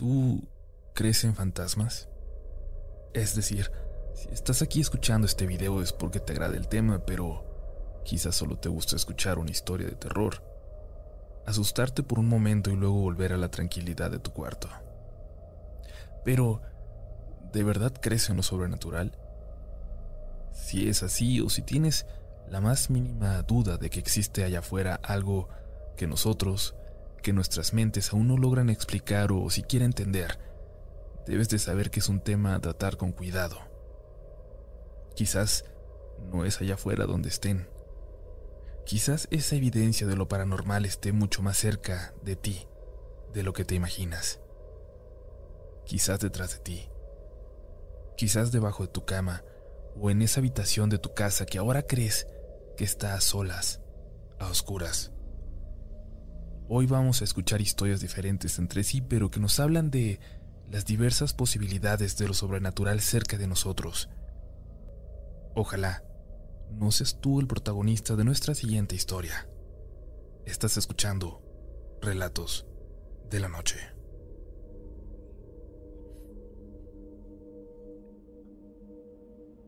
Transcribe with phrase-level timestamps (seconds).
[0.00, 0.48] ¿Tú
[0.94, 2.08] crees en fantasmas?
[3.12, 3.70] Es decir,
[4.14, 7.44] si estás aquí escuchando este video es porque te agrada el tema, pero
[8.02, 10.42] quizás solo te gusta escuchar una historia de terror.
[11.44, 14.70] Asustarte por un momento y luego volver a la tranquilidad de tu cuarto.
[16.24, 16.62] Pero,
[17.52, 19.18] ¿de verdad crees en lo sobrenatural?
[20.54, 22.06] Si es así o si tienes
[22.48, 25.50] la más mínima duda de que existe allá afuera algo
[25.98, 26.74] que nosotros,
[27.20, 30.38] que nuestras mentes aún no logran explicar o siquiera entender,
[31.26, 33.58] debes de saber que es un tema a tratar con cuidado.
[35.14, 35.64] Quizás
[36.32, 37.68] no es allá afuera donde estén.
[38.84, 42.66] Quizás esa evidencia de lo paranormal esté mucho más cerca de ti
[43.32, 44.40] de lo que te imaginas.
[45.84, 46.88] Quizás detrás de ti.
[48.16, 49.44] Quizás debajo de tu cama
[50.00, 52.26] o en esa habitación de tu casa que ahora crees
[52.76, 53.80] que está a solas,
[54.38, 55.12] a oscuras.
[56.72, 60.20] Hoy vamos a escuchar historias diferentes entre sí, pero que nos hablan de
[60.70, 64.08] las diversas posibilidades de lo sobrenatural cerca de nosotros.
[65.56, 66.04] Ojalá
[66.70, 69.48] no seas tú el protagonista de nuestra siguiente historia.
[70.46, 71.42] Estás escuchando
[72.00, 72.68] Relatos
[73.28, 73.80] de la Noche.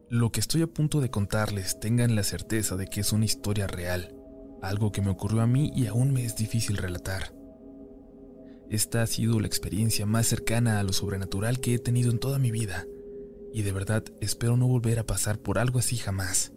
[0.09, 3.67] Lo que estoy a punto de contarles tengan la certeza de que es una historia
[3.67, 4.22] real,
[4.63, 7.35] algo que me ocurrió a mí y aún me es difícil relatar.
[8.71, 12.39] Esta ha sido la experiencia más cercana a lo sobrenatural que he tenido en toda
[12.39, 12.87] mi vida,
[13.53, 16.53] y de verdad espero no volver a pasar por algo así jamás.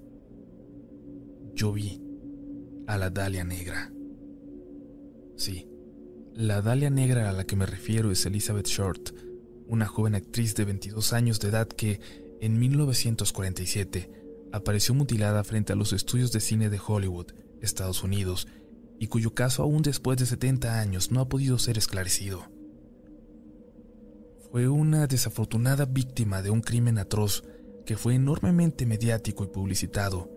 [1.54, 2.02] Yo vi
[2.88, 3.92] a la Dalia Negra.
[5.36, 5.68] Sí,
[6.34, 9.10] la Dalia Negra a la que me refiero es Elizabeth Short,
[9.68, 12.00] una joven actriz de 22 años de edad que
[12.40, 14.10] en 1947
[14.54, 18.48] apareció mutilada frente a los estudios de cine de Hollywood, Estados Unidos,
[19.00, 22.44] y cuyo caso aún después de 70 años no ha podido ser esclarecido.
[24.52, 27.44] Fue una desafortunada víctima de un crimen atroz
[27.86, 30.30] que fue enormemente mediático y publicitado,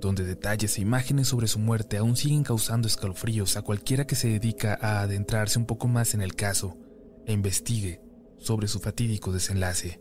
[0.00, 4.28] donde detalles e imágenes sobre su muerte aún siguen causando escalofríos a cualquiera que se
[4.28, 6.76] dedica a adentrarse un poco más en el caso
[7.26, 8.00] e investigue
[8.38, 10.00] sobre su fatídico desenlace.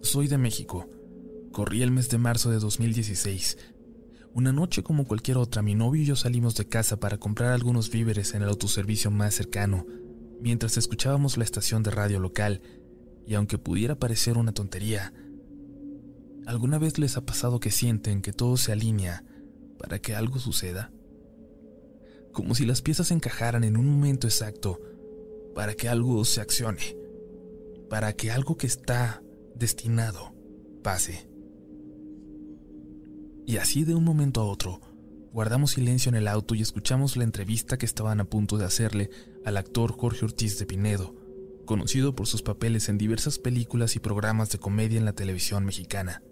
[0.00, 0.88] Soy de México.
[1.52, 3.58] Corrí el mes de marzo de 2016.
[4.34, 7.90] Una noche como cualquier otra, mi novio y yo salimos de casa para comprar algunos
[7.90, 9.84] víveres en el autoservicio más cercano,
[10.40, 12.62] mientras escuchábamos la estación de radio local,
[13.26, 15.12] y aunque pudiera parecer una tontería,
[16.46, 19.22] ¿alguna vez les ha pasado que sienten que todo se alinea
[19.78, 20.90] para que algo suceda?
[22.32, 24.80] Como si las piezas encajaran en un momento exacto
[25.54, 26.96] para que algo se accione,
[27.90, 29.22] para que algo que está
[29.54, 30.34] destinado
[30.82, 31.31] pase.
[33.46, 34.80] Y así de un momento a otro,
[35.32, 39.10] guardamos silencio en el auto y escuchamos la entrevista que estaban a punto de hacerle
[39.44, 41.14] al actor Jorge Ortiz de Pinedo,
[41.66, 46.22] conocido por sus papeles en diversas películas y programas de comedia en la televisión mexicana.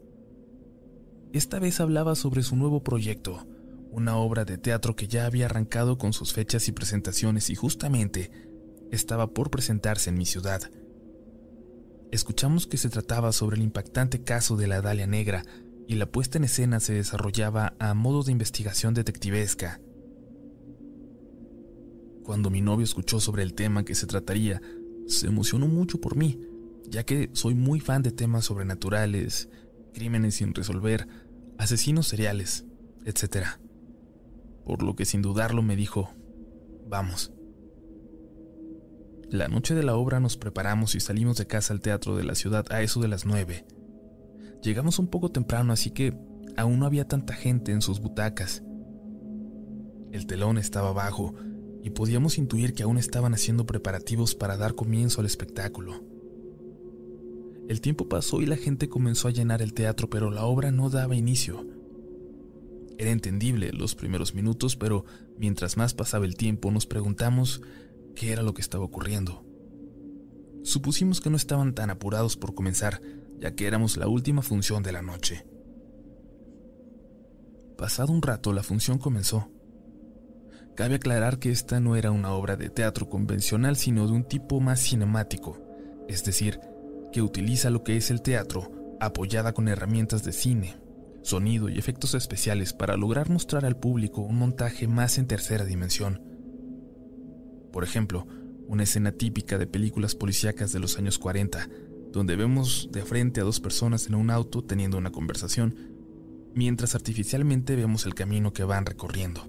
[1.33, 3.47] Esta vez hablaba sobre su nuevo proyecto,
[3.91, 8.31] una obra de teatro que ya había arrancado con sus fechas y presentaciones y justamente
[8.91, 10.71] estaba por presentarse en mi ciudad,
[12.11, 15.45] escuchamos que se trataba sobre el impactante caso de la Dalia Negra
[15.91, 19.81] y la puesta en escena se desarrollaba a modo de investigación detectivesca.
[22.23, 24.63] Cuando mi novio escuchó sobre el tema que se trataría,
[25.09, 26.41] se emocionó mucho por mí,
[26.89, 29.49] ya que soy muy fan de temas sobrenaturales,
[29.93, 31.09] crímenes sin resolver,
[31.59, 32.67] asesinos seriales,
[33.05, 33.47] etc.
[34.65, 36.15] Por lo que sin dudarlo me dijo,
[36.89, 37.33] vamos.
[39.29, 42.37] La noche de la obra nos preparamos y salimos de casa al teatro de la
[42.37, 43.65] ciudad a eso de las nueve.
[44.63, 46.15] Llegamos un poco temprano, así que
[46.57, 48.63] aún no había tanta gente en sus butacas.
[50.13, 51.35] El telón estaba bajo
[51.83, 56.05] y podíamos intuir que aún estaban haciendo preparativos para dar comienzo al espectáculo.
[57.69, 60.91] El tiempo pasó y la gente comenzó a llenar el teatro, pero la obra no
[60.91, 61.67] daba inicio.
[62.99, 65.05] Era entendible los primeros minutos, pero
[65.39, 67.63] mientras más pasaba el tiempo nos preguntamos
[68.15, 69.45] qué era lo que estaba ocurriendo.
[70.65, 73.01] Supusimos que no estaban tan apurados por comenzar,
[73.41, 75.47] ya que éramos la última función de la noche.
[77.77, 79.51] Pasado un rato, la función comenzó.
[80.77, 84.61] Cabe aclarar que esta no era una obra de teatro convencional, sino de un tipo
[84.61, 85.59] más cinemático,
[86.09, 86.61] es decir,
[87.13, 90.77] que utiliza lo que es el teatro, apoyada con herramientas de cine,
[91.23, 96.31] sonido y efectos especiales para lograr mostrar al público un montaje más en tercera dimensión,
[97.73, 98.27] por ejemplo,
[98.67, 101.69] una escena típica de películas policíacas de los años 40,
[102.13, 105.77] donde vemos de frente a dos personas en un auto teniendo una conversación,
[106.55, 109.49] mientras artificialmente vemos el camino que van recorriendo.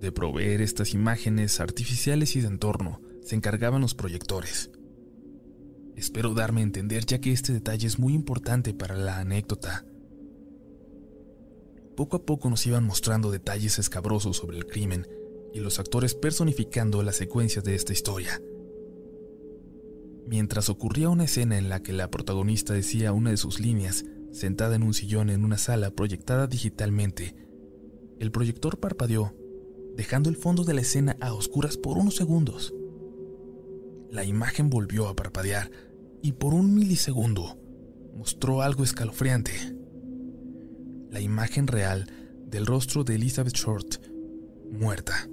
[0.00, 4.70] De proveer estas imágenes artificiales y de entorno, se encargaban los proyectores.
[5.96, 9.86] Espero darme a entender ya que este detalle es muy importante para la anécdota.
[11.96, 15.06] Poco a poco nos iban mostrando detalles escabrosos sobre el crimen
[15.54, 18.40] y los actores personificando las secuencias de esta historia.
[20.26, 24.74] Mientras ocurría una escena en la que la protagonista decía una de sus líneas, sentada
[24.74, 27.36] en un sillón en una sala proyectada digitalmente,
[28.18, 29.34] el proyector parpadeó,
[29.96, 32.74] dejando el fondo de la escena a oscuras por unos segundos.
[34.10, 35.70] La imagen volvió a parpadear
[36.22, 37.58] y por un milisegundo
[38.16, 39.52] mostró algo escalofriante.
[41.10, 42.10] La imagen real
[42.46, 43.96] del rostro de Elizabeth Short,
[44.70, 45.28] muerta.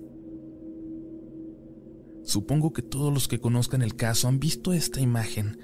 [2.23, 5.57] Supongo que todos los que conozcan el caso han visto esta imagen,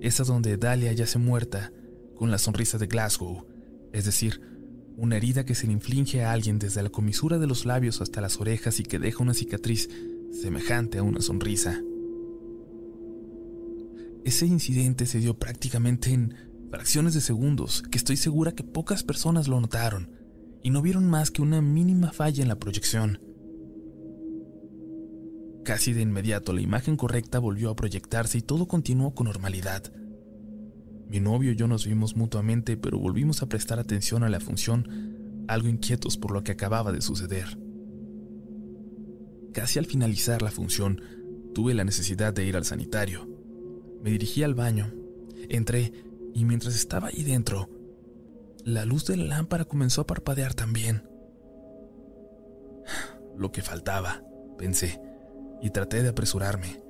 [0.00, 1.72] esa donde Dalia yace muerta,
[2.14, 3.46] con la sonrisa de Glasgow,
[3.92, 4.40] es decir,
[4.96, 8.20] una herida que se le inflige a alguien desde la comisura de los labios hasta
[8.20, 9.88] las orejas y que deja una cicatriz
[10.30, 11.80] semejante a una sonrisa.
[14.24, 16.34] Ese incidente se dio prácticamente en
[16.70, 20.10] fracciones de segundos, que estoy segura que pocas personas lo notaron
[20.62, 23.20] y no vieron más que una mínima falla en la proyección.
[25.64, 29.82] Casi de inmediato la imagen correcta volvió a proyectarse y todo continuó con normalidad.
[31.08, 35.44] Mi novio y yo nos vimos mutuamente, pero volvimos a prestar atención a la función,
[35.48, 37.58] algo inquietos por lo que acababa de suceder.
[39.54, 41.00] Casi al finalizar la función,
[41.54, 43.26] tuve la necesidad de ir al sanitario.
[44.02, 44.92] Me dirigí al baño,
[45.48, 45.92] entré
[46.34, 47.70] y mientras estaba ahí dentro,
[48.64, 51.08] la luz de la lámpara comenzó a parpadear también.
[53.38, 54.22] Lo que faltaba,
[54.58, 55.00] pensé,
[55.64, 56.82] y traté de apresurarme.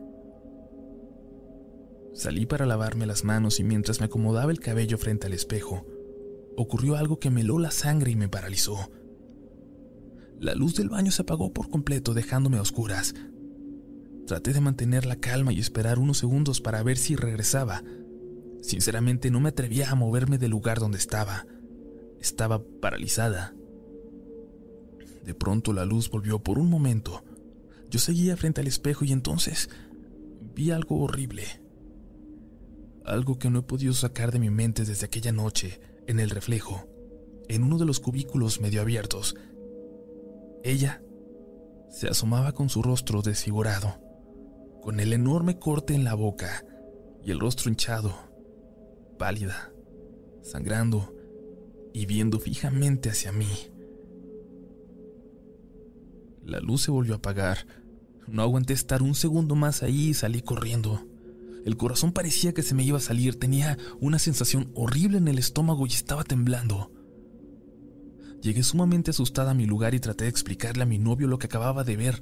[2.13, 5.87] Salí para lavarme las manos y mientras me acomodaba el cabello frente al espejo,
[6.57, 8.91] ocurrió algo que me heló la sangre y me paralizó.
[10.41, 13.15] La luz del baño se apagó por completo dejándome a oscuras.
[14.27, 17.85] Traté de mantener la calma y esperar unos segundos para ver si regresaba.
[18.61, 21.47] Sinceramente no me atrevía a moverme del lugar donde estaba.
[22.19, 23.55] Estaba paralizada.
[25.25, 27.23] De pronto la luz volvió por un momento.
[27.95, 29.71] Yo seguía frente al espejo y entonces
[30.55, 31.45] vi algo horrible
[33.05, 36.89] algo que no he podido sacar de mi mente desde aquella noche, en el reflejo,
[37.49, 39.37] en uno de los cubículos medio abiertos.
[40.63, 41.03] Ella
[41.91, 44.01] se asomaba con su rostro desfigurado,
[44.83, 46.65] con el enorme corte en la boca
[47.23, 48.15] y el rostro hinchado,
[49.19, 49.71] pálida,
[50.43, 51.15] sangrando
[51.93, 53.49] y viendo fijamente hacia mí.
[56.43, 57.84] La luz se volvió a apagar.
[58.29, 61.07] No aguanté estar un segundo más ahí y salí corriendo.
[61.65, 65.39] El corazón parecía que se me iba a salir, tenía una sensación horrible en el
[65.39, 66.91] estómago y estaba temblando.
[68.43, 71.47] Llegué sumamente asustada a mi lugar y traté de explicarle a mi novio lo que
[71.47, 72.21] acababa de ver.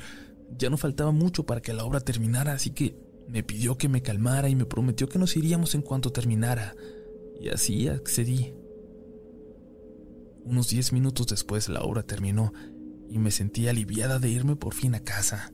[0.56, 2.96] Ya no faltaba mucho para que la obra terminara, así que
[3.26, 6.76] me pidió que me calmara y me prometió que nos iríamos en cuanto terminara.
[7.40, 8.54] Y así accedí.
[10.44, 12.52] Unos diez minutos después la obra terminó
[13.08, 15.51] y me sentí aliviada de irme por fin a casa.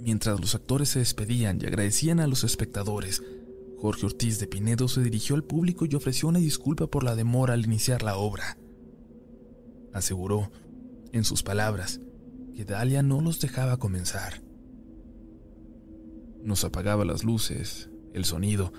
[0.00, 3.22] Mientras los actores se despedían y agradecían a los espectadores,
[3.78, 7.54] Jorge Ortiz de Pinedo se dirigió al público y ofreció una disculpa por la demora
[7.54, 8.58] al iniciar la obra.
[9.92, 10.50] Aseguró,
[11.12, 12.00] en sus palabras,
[12.54, 14.42] que Dalia no los dejaba comenzar.
[16.42, 18.72] Nos apagaba las luces, el sonido,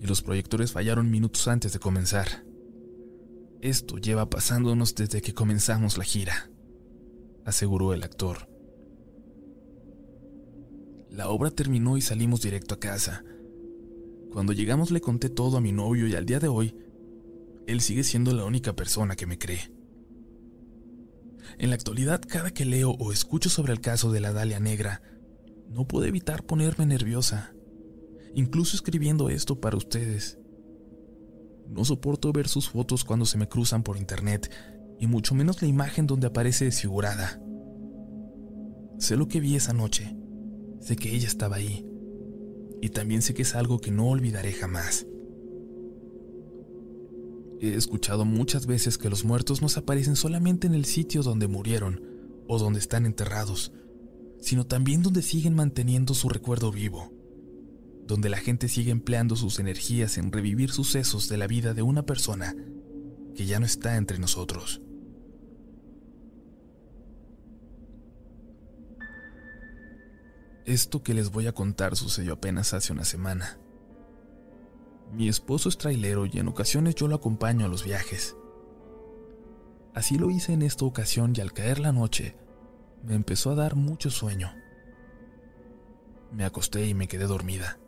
[0.00, 2.44] y los proyectores fallaron minutos antes de comenzar.
[3.60, 6.50] Esto lleva pasándonos desde que comenzamos la gira,
[7.44, 8.51] aseguró el actor.
[11.12, 13.22] La obra terminó y salimos directo a casa.
[14.32, 16.74] Cuando llegamos le conté todo a mi novio y al día de hoy,
[17.66, 19.70] él sigue siendo la única persona que me cree.
[21.58, 25.02] En la actualidad, cada que leo o escucho sobre el caso de la Dalia Negra,
[25.68, 27.52] no puedo evitar ponerme nerviosa,
[28.34, 30.38] incluso escribiendo esto para ustedes.
[31.68, 34.50] No soporto ver sus fotos cuando se me cruzan por internet,
[34.98, 37.38] y mucho menos la imagen donde aparece desfigurada.
[38.98, 40.16] Sé lo que vi esa noche,
[40.82, 41.86] Sé que ella estaba ahí.
[42.82, 45.06] Y también sé que es algo que no olvidaré jamás.
[47.60, 51.46] He escuchado muchas veces que los muertos no se aparecen solamente en el sitio donde
[51.46, 52.02] murieron
[52.48, 53.72] o donde están enterrados,
[54.40, 57.12] sino también donde siguen manteniendo su recuerdo vivo,
[58.04, 62.04] donde la gente sigue empleando sus energías en revivir sucesos de la vida de una
[62.04, 62.56] persona
[63.36, 64.81] que ya no está entre nosotros.
[70.64, 73.58] Esto que les voy a contar sucedió apenas hace una semana.
[75.12, 78.36] Mi esposo es trailero y en ocasiones yo lo acompaño a los viajes.
[79.92, 82.36] Así lo hice en esta ocasión y al caer la noche
[83.02, 84.54] me empezó a dar mucho sueño.
[86.30, 87.78] Me acosté y me quedé dormida.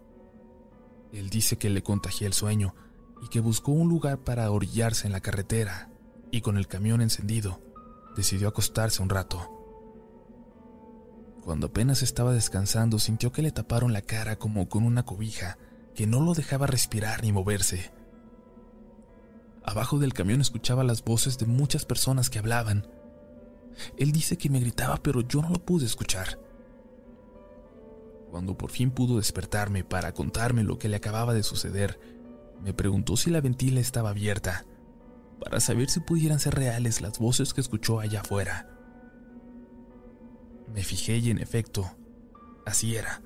[1.13, 2.75] Él dice que le contagié el sueño
[3.23, 5.91] y que buscó un lugar para orillarse en la carretera
[6.33, 7.63] y con el camión encendido
[8.17, 9.64] decidió acostarse un rato.
[11.45, 15.59] Cuando apenas estaba descansando sintió que le taparon la cara como con una cobija
[15.95, 17.93] que no lo dejaba respirar ni moverse.
[19.63, 22.87] Abajo del camión escuchaba las voces de muchas personas que hablaban.
[23.99, 26.39] Él dice que me gritaba, pero yo no lo pude escuchar.
[28.31, 32.01] Cuando por fin pudo despertarme para contarme lo que le acababa de suceder,
[32.63, 34.65] me preguntó si la ventila estaba abierta,
[35.41, 38.74] para saber si pudieran ser reales las voces que escuchó allá afuera.
[40.75, 41.97] Me fijé y en efecto,
[42.67, 43.23] así era,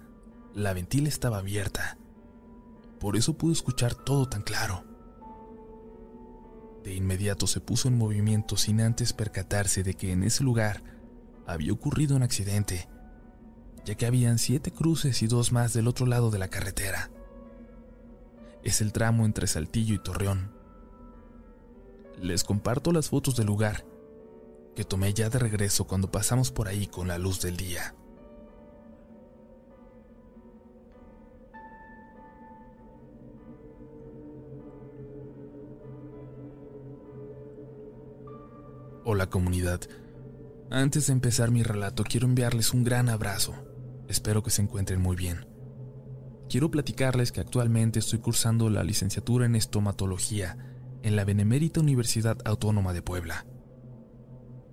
[0.54, 1.98] la ventila estaba abierta.
[3.00, 4.84] Por eso pude escuchar todo tan claro.
[6.84, 10.84] De inmediato se puso en movimiento sin antes percatarse de que en ese lugar
[11.44, 12.88] había ocurrido un accidente
[13.88, 17.10] ya que habían siete cruces y dos más del otro lado de la carretera.
[18.62, 20.52] Es el tramo entre Saltillo y Torreón.
[22.20, 23.86] Les comparto las fotos del lugar,
[24.78, 27.96] que tomé ya de regreso cuando pasamos por ahí con la luz del día.
[39.04, 39.80] Hola comunidad.
[40.70, 43.56] Antes de empezar mi relato quiero enviarles un gran abrazo
[44.06, 45.44] Espero que se encuentren muy bien.
[46.48, 50.56] Quiero platicarles que actualmente estoy cursando la licenciatura en estomatología
[51.02, 53.44] en la Benemérita Universidad Autónoma de Puebla.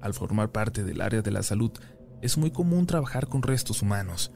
[0.05, 1.71] Al formar parte del área de la salud,
[2.21, 4.31] es muy común trabajar con restos humanos,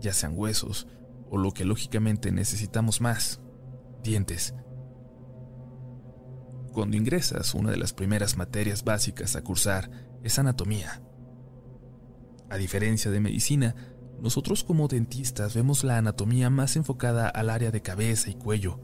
[0.00, 0.86] ya sean huesos
[1.28, 3.42] o lo que lógicamente necesitamos más,
[4.02, 4.54] dientes.
[6.72, 9.90] Cuando ingresas, una de las primeras materias básicas a cursar
[10.22, 11.02] es anatomía.
[12.48, 13.74] A diferencia de medicina,
[14.18, 18.80] nosotros como dentistas vemos la anatomía más enfocada al área de cabeza y cuello,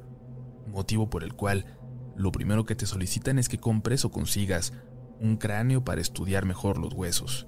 [0.67, 1.79] motivo por el cual
[2.19, 4.75] lo primero que te solicitan es que compres o consigas
[5.21, 7.47] un cráneo para estudiar mejor los huesos.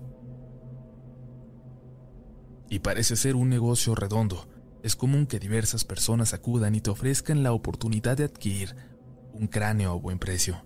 [2.68, 4.48] Y parece ser un negocio redondo.
[4.82, 8.76] Es común que diversas personas acudan y te ofrezcan la oportunidad de adquirir
[9.32, 10.64] un cráneo a buen precio.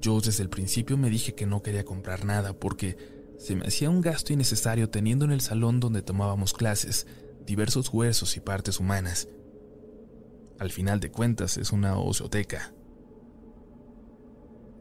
[0.00, 2.96] Yo desde el principio me dije que no quería comprar nada porque
[3.38, 7.06] se me hacía un gasto innecesario teniendo en el salón donde tomábamos clases
[7.46, 9.28] diversos huesos y partes humanas.
[10.58, 12.72] Al final de cuentas es una oceoteca.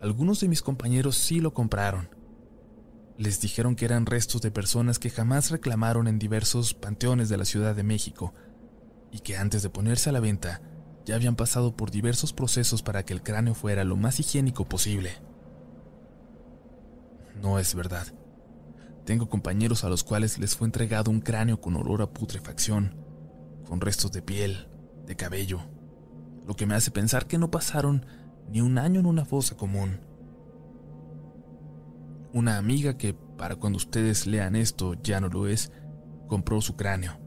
[0.02, 2.10] Algunos de mis compañeros sí lo compraron.
[3.18, 7.44] Les dijeron que eran restos de personas que jamás reclamaron en diversos panteones de la
[7.44, 8.34] Ciudad de México
[9.12, 10.62] y que antes de ponerse a la venta
[11.06, 15.12] ya habían pasado por diversos procesos para que el cráneo fuera lo más higiénico posible.
[17.42, 18.08] No es verdad.
[19.06, 22.96] Tengo compañeros a los cuales les fue entregado un cráneo con olor a putrefacción,
[23.66, 24.70] con restos de piel,
[25.06, 25.62] de cabello,
[26.48, 28.06] lo que me hace pensar que no pasaron
[28.52, 30.00] ni un año en una fosa común.
[32.34, 35.72] Una amiga que, para cuando ustedes lean esto, ya no lo es,
[36.28, 37.20] compró su cráneo.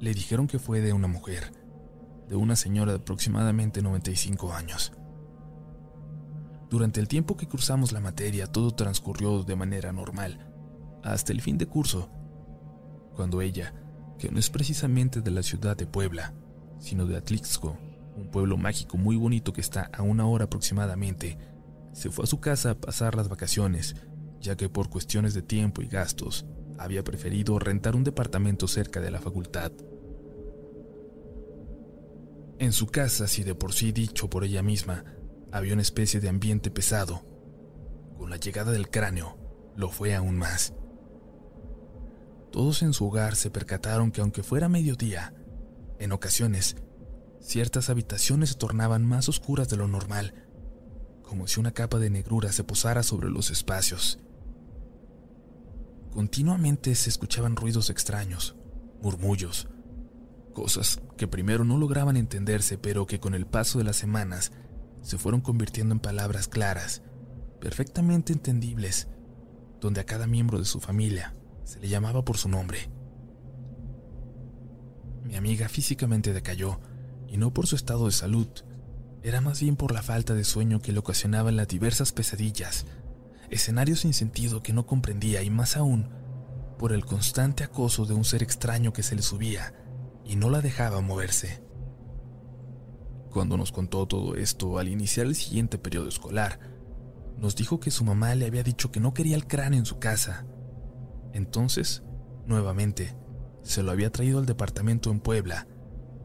[0.00, 1.52] Le dijeron que fue de una mujer,
[2.28, 4.92] de una señora de aproximadamente 95 años.
[6.70, 10.50] Durante el tiempo que cursamos la materia todo transcurrió de manera normal,
[11.02, 12.10] hasta el fin de curso,
[13.14, 13.74] cuando ella,
[14.18, 16.34] que no es precisamente de la ciudad de Puebla,
[16.78, 17.78] sino de Atlixco,
[18.16, 21.38] un pueblo mágico muy bonito que está a una hora aproximadamente,
[21.92, 23.96] se fue a su casa a pasar las vacaciones,
[24.40, 26.46] ya que por cuestiones de tiempo y gastos
[26.78, 29.72] había preferido rentar un departamento cerca de la facultad.
[32.58, 35.04] En su casa, si de por sí dicho por ella misma,
[35.52, 37.22] había una especie de ambiente pesado.
[38.16, 39.38] Con la llegada del cráneo,
[39.76, 40.74] lo fue aún más.
[42.50, 45.34] Todos en su hogar se percataron que aunque fuera mediodía,
[45.98, 46.76] en ocasiones,
[47.44, 50.34] ciertas habitaciones se tornaban más oscuras de lo normal,
[51.22, 54.18] como si una capa de negrura se posara sobre los espacios.
[56.10, 58.56] Continuamente se escuchaban ruidos extraños,
[59.02, 59.68] murmullos,
[60.54, 64.52] cosas que primero no lograban entenderse, pero que con el paso de las semanas
[65.02, 67.02] se fueron convirtiendo en palabras claras,
[67.60, 69.08] perfectamente entendibles,
[69.80, 71.34] donde a cada miembro de su familia
[71.64, 72.88] se le llamaba por su nombre.
[75.24, 76.80] Mi amiga físicamente decayó,
[77.34, 78.46] y no por su estado de salud,
[79.24, 82.86] era más bien por la falta de sueño que le ocasionaban las diversas pesadillas,
[83.50, 86.10] escenarios sin sentido que no comprendía y más aún
[86.78, 89.74] por el constante acoso de un ser extraño que se le subía
[90.24, 91.60] y no la dejaba moverse.
[93.32, 96.60] Cuando nos contó todo esto al iniciar el siguiente periodo escolar,
[97.36, 99.98] nos dijo que su mamá le había dicho que no quería el cráneo en su
[99.98, 100.46] casa.
[101.32, 102.04] Entonces,
[102.46, 103.16] Nuevamente,
[103.62, 105.66] se lo había traído al departamento en Puebla,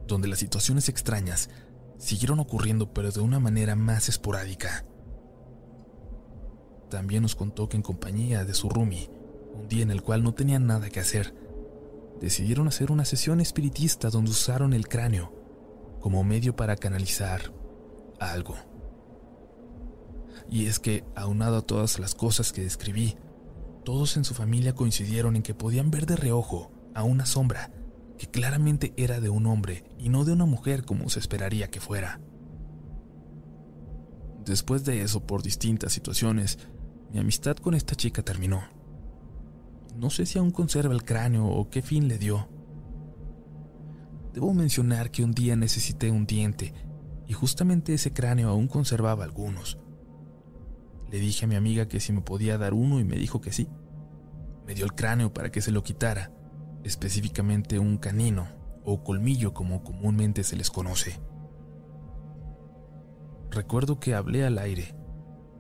[0.10, 1.50] donde las situaciones extrañas
[1.98, 4.86] siguieron ocurriendo pero de una manera más esporádica.
[6.90, 9.10] También nos contó que en compañía de su roomie,
[9.54, 11.34] un día en el cual no tenían nada que hacer,
[12.20, 15.32] decidieron hacer una sesión espiritista donde usaron el cráneo
[16.02, 17.54] como medio para canalizar
[18.20, 18.56] algo.
[20.50, 23.16] Y es que, aunado a todas las cosas que describí,
[23.86, 27.72] todos en su familia coincidieron en que podían ver de reojo a una sombra
[28.20, 31.80] que claramente era de un hombre y no de una mujer como se esperaría que
[31.80, 32.20] fuera.
[34.46, 36.60] Después de eso, por distintas situaciones,
[37.14, 38.62] mi amistad con esta chica terminó.
[39.96, 42.50] No sé si aún conserva el cráneo o qué fin le dio.
[44.34, 46.74] Debo mencionar que un día necesité un diente
[47.26, 49.80] y justamente ese cráneo aún conservaba algunos.
[51.10, 53.54] Le dije a mi amiga que si me podía dar uno y me dijo que
[53.54, 53.70] sí.
[54.68, 56.34] Me dio el cráneo para que se lo quitara,
[56.84, 58.48] específicamente un canino
[58.84, 61.20] o colmillo como comúnmente se les conoce.
[63.52, 64.96] Recuerdo que hablé al aire,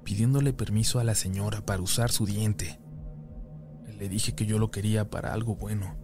[0.03, 2.79] pidiéndole permiso a la señora para usar su diente.
[3.97, 5.97] Le dije que yo lo quería para algo bueno,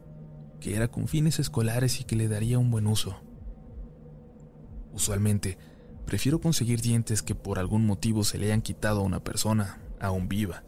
[0.59, 3.21] que era con fines escolares y que le daría un buen uso.
[4.93, 5.57] Usualmente,
[6.05, 10.27] prefiero conseguir dientes que por algún motivo se le hayan quitado a una persona, aún
[10.27, 10.63] viva.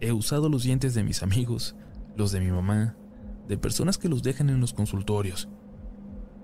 [0.00, 1.76] He usado los dientes de mis amigos,
[2.16, 2.96] los de mi mamá,
[3.48, 5.48] de personas que los dejan en los consultorios,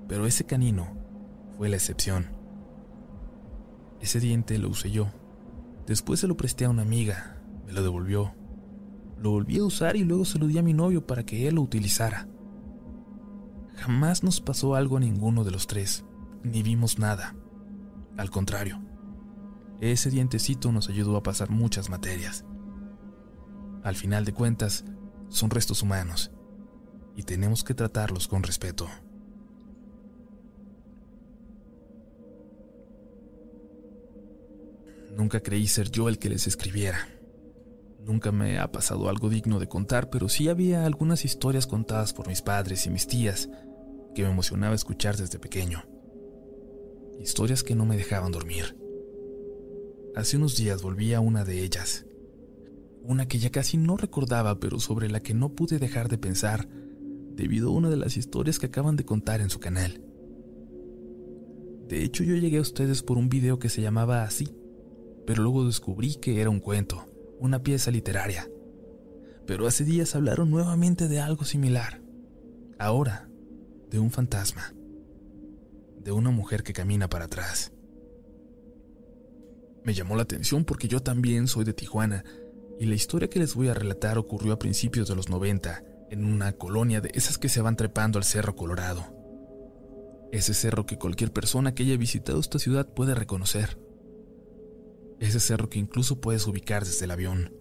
[0.08, 0.96] pero ese canino
[1.56, 2.26] fue la excepción.
[4.00, 5.08] Ese diente lo usé yo.
[5.86, 8.34] Después se lo presté a una amiga, me lo devolvió.
[9.18, 11.56] Lo volví a usar y luego se lo di a mi novio para que él
[11.56, 12.28] lo utilizara.
[13.76, 16.04] Jamás nos pasó algo a ninguno de los tres
[16.42, 17.36] ni vimos nada.
[18.16, 18.80] Al contrario,
[19.80, 22.44] ese dientecito nos ayudó a pasar muchas materias.
[23.82, 24.84] Al final de cuentas,
[25.28, 26.30] son restos humanos
[27.16, 28.88] y tenemos que tratarlos con respeto.
[35.16, 37.08] Nunca creí ser yo el que les escribiera.
[38.04, 42.28] Nunca me ha pasado algo digno de contar, pero sí había algunas historias contadas por
[42.28, 43.48] mis padres y mis tías
[44.14, 45.84] que me emocionaba escuchar desde pequeño
[47.22, 48.76] historias que no me dejaban dormir.
[50.14, 52.04] Hace unos días volví a una de ellas,
[53.02, 56.68] una que ya casi no recordaba, pero sobre la que no pude dejar de pensar
[57.34, 60.02] debido a una de las historias que acaban de contar en su canal.
[61.88, 64.54] De hecho, yo llegué a ustedes por un video que se llamaba así,
[65.26, 67.06] pero luego descubrí que era un cuento,
[67.38, 68.48] una pieza literaria.
[69.46, 72.00] Pero hace días hablaron nuevamente de algo similar.
[72.78, 73.28] Ahora,
[73.90, 74.74] de un fantasma
[76.02, 77.72] de una mujer que camina para atrás.
[79.84, 82.24] Me llamó la atención porque yo también soy de Tijuana
[82.78, 86.26] y la historia que les voy a relatar ocurrió a principios de los 90 en
[86.26, 89.02] una colonia de esas que se van trepando al Cerro Colorado.
[90.30, 93.78] Ese cerro que cualquier persona que haya visitado esta ciudad puede reconocer.
[95.20, 97.54] Ese cerro que incluso puedes ubicar desde el avión.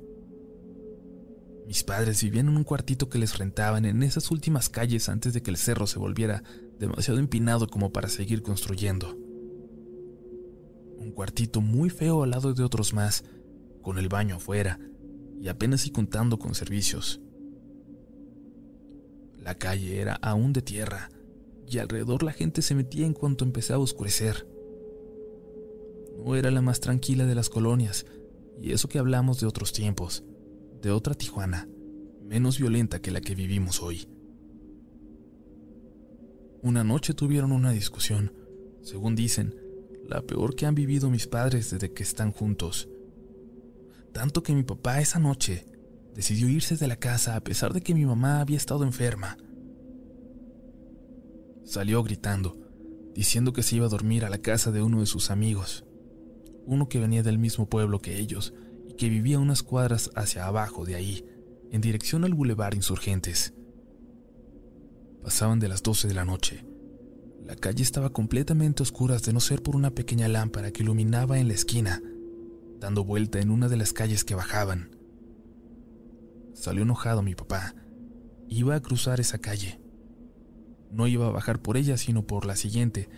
[1.65, 5.41] Mis padres vivían en un cuartito que les rentaban en esas últimas calles antes de
[5.41, 6.43] que el cerro se volviera
[6.77, 9.17] demasiado empinado como para seguir construyendo.
[10.97, 13.23] Un cuartito muy feo al lado de otros más,
[13.81, 14.77] con el baño afuera
[15.39, 17.21] y apenas y contando con servicios.
[19.41, 21.09] La calle era aún de tierra
[21.67, 24.47] y alrededor la gente se metía en cuanto empezaba a oscurecer.
[26.23, 28.05] No era la más tranquila de las colonias,
[28.61, 30.23] y eso que hablamos de otros tiempos,
[30.81, 31.67] de otra Tijuana,
[32.23, 34.07] menos violenta que la que vivimos hoy.
[36.61, 38.33] Una noche tuvieron una discusión,
[38.83, 39.55] según dicen,
[40.07, 42.89] la peor que han vivido mis padres desde que están juntos.
[44.11, 45.65] Tanto que mi papá esa noche
[46.13, 49.37] decidió irse de la casa a pesar de que mi mamá había estado enferma.
[51.63, 52.57] Salió gritando,
[53.13, 55.85] diciendo que se iba a dormir a la casa de uno de sus amigos,
[56.65, 58.53] uno que venía del mismo pueblo que ellos
[58.87, 61.25] y que vivía unas cuadras hacia abajo de ahí,
[61.71, 63.53] en dirección al bulevar Insurgentes.
[65.23, 66.65] Pasaban de las 12 de la noche.
[67.45, 71.47] La calle estaba completamente oscura de no ser por una pequeña lámpara que iluminaba en
[71.47, 72.01] la esquina,
[72.79, 75.00] dando vuelta en una de las calles que bajaban.
[76.53, 77.75] Salió enojado mi papá.
[78.47, 79.79] Iba a cruzar esa calle.
[80.91, 83.09] No iba a bajar por ella, sino por la siguiente,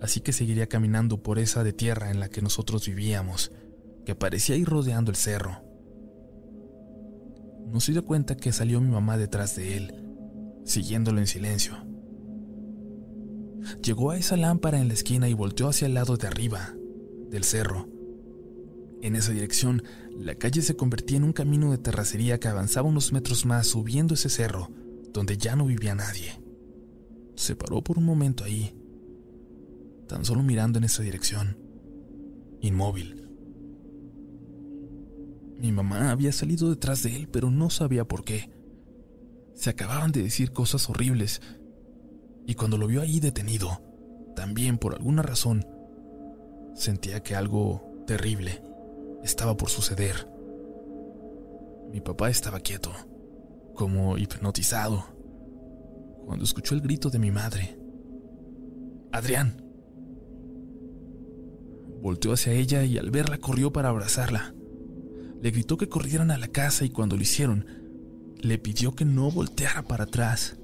[0.00, 3.52] así que seguiría caminando por esa de tierra en la que nosotros vivíamos,
[4.06, 5.62] que parecía ir rodeando el cerro.
[7.66, 10.00] No se dio cuenta que salió mi mamá detrás de él
[10.64, 11.76] siguiéndolo en silencio.
[13.82, 16.74] Llegó a esa lámpara en la esquina y volteó hacia el lado de arriba,
[17.28, 17.88] del cerro.
[19.02, 19.82] En esa dirección,
[20.18, 24.14] la calle se convertía en un camino de terracería que avanzaba unos metros más subiendo
[24.14, 24.70] ese cerro,
[25.12, 26.38] donde ya no vivía nadie.
[27.34, 28.74] Se paró por un momento ahí,
[30.06, 31.56] tan solo mirando en esa dirección,
[32.60, 33.26] inmóvil.
[35.58, 38.50] Mi mamá había salido detrás de él, pero no sabía por qué.
[39.54, 41.40] Se acababan de decir cosas horribles,
[42.46, 43.82] y cuando lo vio ahí detenido,
[44.36, 45.66] también por alguna razón,
[46.74, 48.69] sentía que algo terrible
[49.22, 50.28] estaba por suceder.
[51.92, 52.92] Mi papá estaba quieto,
[53.74, 55.04] como hipnotizado,
[56.24, 57.78] cuando escuchó el grito de mi madre.
[59.12, 59.64] Adrián.
[62.00, 64.54] Volteó hacia ella y al verla corrió para abrazarla.
[65.42, 67.66] Le gritó que corrieran a la casa y cuando lo hicieron,
[68.40, 70.56] le pidió que no volteara para atrás.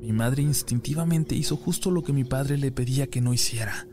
[0.00, 3.86] Mi madre instintivamente hizo justo lo que mi padre le pedía que no hiciera.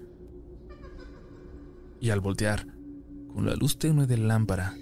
[2.02, 2.66] Y al voltear,
[3.40, 4.76] con la luz tenue de la lámpara,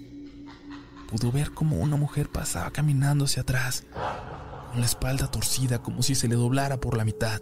[1.08, 3.84] pudo ver como una mujer pasaba caminando hacia atrás,
[4.72, 7.40] con la espalda torcida como si se le doblara por la mitad.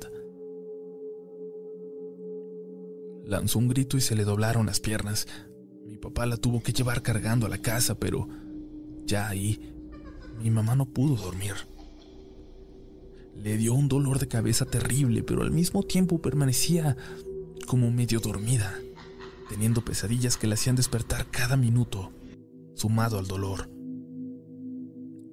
[3.25, 5.27] Lanzó un grito y se le doblaron las piernas.
[5.87, 8.29] Mi papá la tuvo que llevar cargando a la casa, pero
[9.07, 9.75] ya ahí
[10.39, 11.55] mi mamá no pudo dormir.
[13.35, 16.95] Le dio un dolor de cabeza terrible, pero al mismo tiempo permanecía
[17.67, 18.79] como medio dormida,
[19.49, 22.13] teniendo pesadillas que la hacían despertar cada minuto
[22.75, 23.71] sumado al dolor.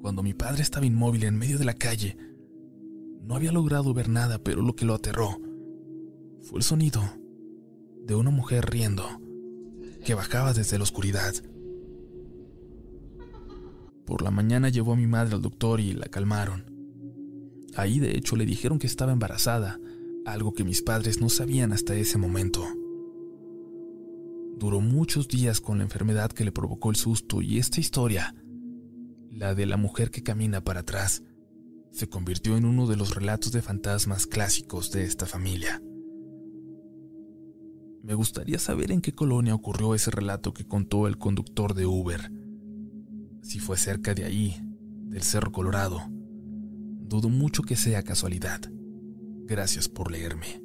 [0.01, 2.17] Cuando mi padre estaba inmóvil en medio de la calle,
[3.21, 5.39] no había logrado ver nada, pero lo que lo aterró
[6.41, 7.01] fue el sonido
[8.05, 9.05] de una mujer riendo
[10.03, 11.33] que bajaba desde la oscuridad.
[14.05, 16.65] Por la mañana llevó a mi madre al doctor y la calmaron.
[17.75, 19.79] Ahí de hecho le dijeron que estaba embarazada,
[20.25, 22.65] algo que mis padres no sabían hasta ese momento.
[24.57, 28.35] Duró muchos días con la enfermedad que le provocó el susto y esta historia,
[29.29, 31.23] la de la mujer que camina para atrás,
[31.91, 35.81] se convirtió en uno de los relatos de fantasmas clásicos de esta familia.
[38.03, 42.31] Me gustaría saber en qué colonia ocurrió ese relato que contó el conductor de Uber.
[43.41, 44.57] Si fue cerca de ahí,
[45.05, 46.01] del Cerro Colorado.
[46.09, 48.59] Dudo mucho que sea casualidad.
[49.45, 50.62] Gracias por leerme.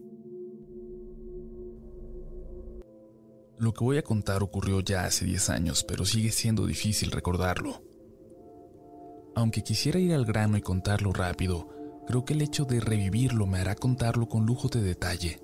[3.59, 7.83] Lo que voy a contar ocurrió ya hace 10 años, pero sigue siendo difícil recordarlo.
[9.35, 11.69] Aunque quisiera ir al grano y contarlo rápido,
[12.07, 15.41] creo que el hecho de revivirlo me hará contarlo con lujo de detalle.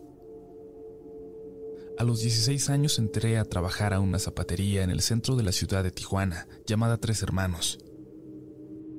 [1.99, 5.53] A los 16 años entré a trabajar a una zapatería en el centro de la
[5.53, 7.79] ciudad de Tijuana, llamada Tres Hermanos.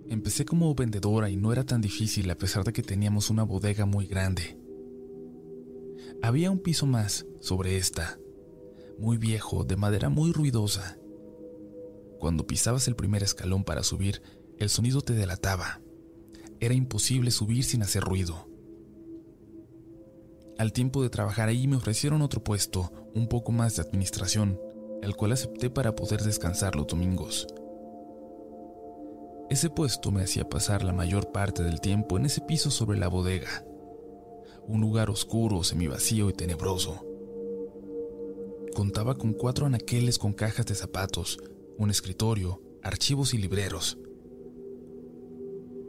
[0.10, 3.86] Empecé como vendedora y no era tan difícil a pesar de que teníamos una bodega
[3.86, 4.58] muy grande.
[6.22, 8.18] Había un piso más sobre esta,
[8.98, 10.98] muy viejo, de madera muy ruidosa.
[12.20, 14.22] Cuando pisabas el primer escalón para subir,
[14.58, 15.82] el sonido te delataba.
[16.60, 18.48] Era imposible subir sin hacer ruido.
[20.58, 24.60] Al tiempo de trabajar ahí me ofrecieron otro puesto, un poco más de administración,
[25.02, 27.48] el cual acepté para poder descansar los domingos.
[29.50, 33.10] Ese puesto me hacía pasar la mayor parte del tiempo en ese piso sobre la
[33.10, 33.64] bodega,
[34.68, 37.06] un lugar oscuro, semivacío y tenebroso.
[38.76, 41.40] Contaba con cuatro anaqueles con cajas de zapatos,
[41.78, 43.98] un escritorio, archivos y libreros.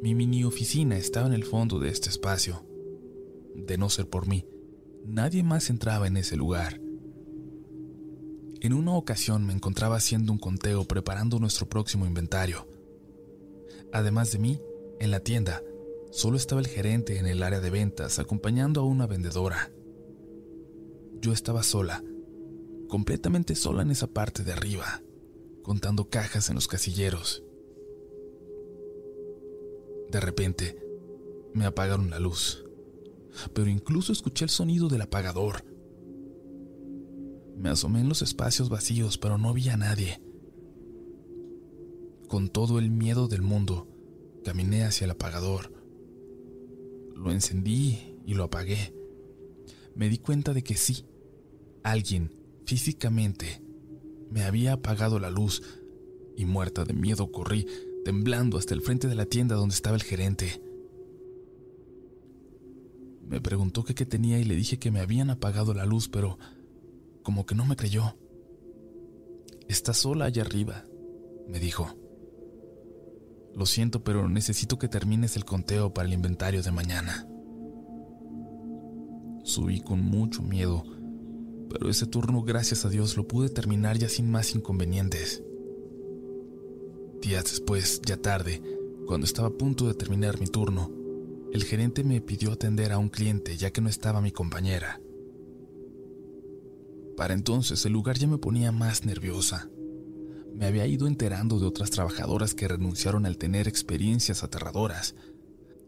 [0.00, 2.64] Mi mini oficina estaba en el fondo de este espacio.
[3.56, 4.46] De no ser por mí,
[5.04, 6.80] nadie más entraba en ese lugar.
[8.60, 12.68] En una ocasión me encontraba haciendo un conteo preparando nuestro próximo inventario.
[13.92, 14.60] Además de mí,
[15.00, 15.60] en la tienda,
[16.12, 19.72] solo estaba el gerente en el área de ventas acompañando a una vendedora.
[21.20, 22.04] Yo estaba sola
[22.88, 25.02] completamente sola en esa parte de arriba,
[25.62, 27.42] contando cajas en los casilleros.
[30.10, 30.78] De repente,
[31.52, 32.64] me apagaron la luz,
[33.52, 35.64] pero incluso escuché el sonido del apagador.
[37.56, 40.22] Me asomé en los espacios vacíos, pero no vi a nadie.
[42.28, 43.88] Con todo el miedo del mundo,
[44.44, 45.72] caminé hacia el apagador.
[47.14, 48.94] Lo encendí y lo apagué.
[49.94, 51.06] Me di cuenta de que sí,
[51.82, 52.35] alguien
[52.66, 53.62] Físicamente,
[54.28, 55.62] me había apagado la luz
[56.36, 57.64] y muerta de miedo corrí,
[58.04, 60.60] temblando hasta el frente de la tienda donde estaba el gerente.
[63.24, 66.38] Me preguntó qué tenía y le dije que me habían apagado la luz, pero
[67.22, 68.16] como que no me creyó.
[69.68, 70.84] Está sola allá arriba,
[71.46, 71.96] me dijo.
[73.54, 77.28] Lo siento, pero necesito que termines el conteo para el inventario de mañana.
[79.44, 80.95] Subí con mucho miedo
[81.68, 85.42] pero ese turno, gracias a Dios, lo pude terminar ya sin más inconvenientes.
[87.20, 88.62] Días después, ya tarde,
[89.06, 90.90] Cuando estaba a punto de terminar mi turno,
[91.52, 95.00] el gerente me pidió atender a un cliente ya que no estaba mi compañera.
[97.16, 99.70] Para entonces el lugar ya me ponía más nerviosa.
[100.54, 105.14] Me había ido enterando de otras trabajadoras que renunciaron al tener experiencias aterradoras,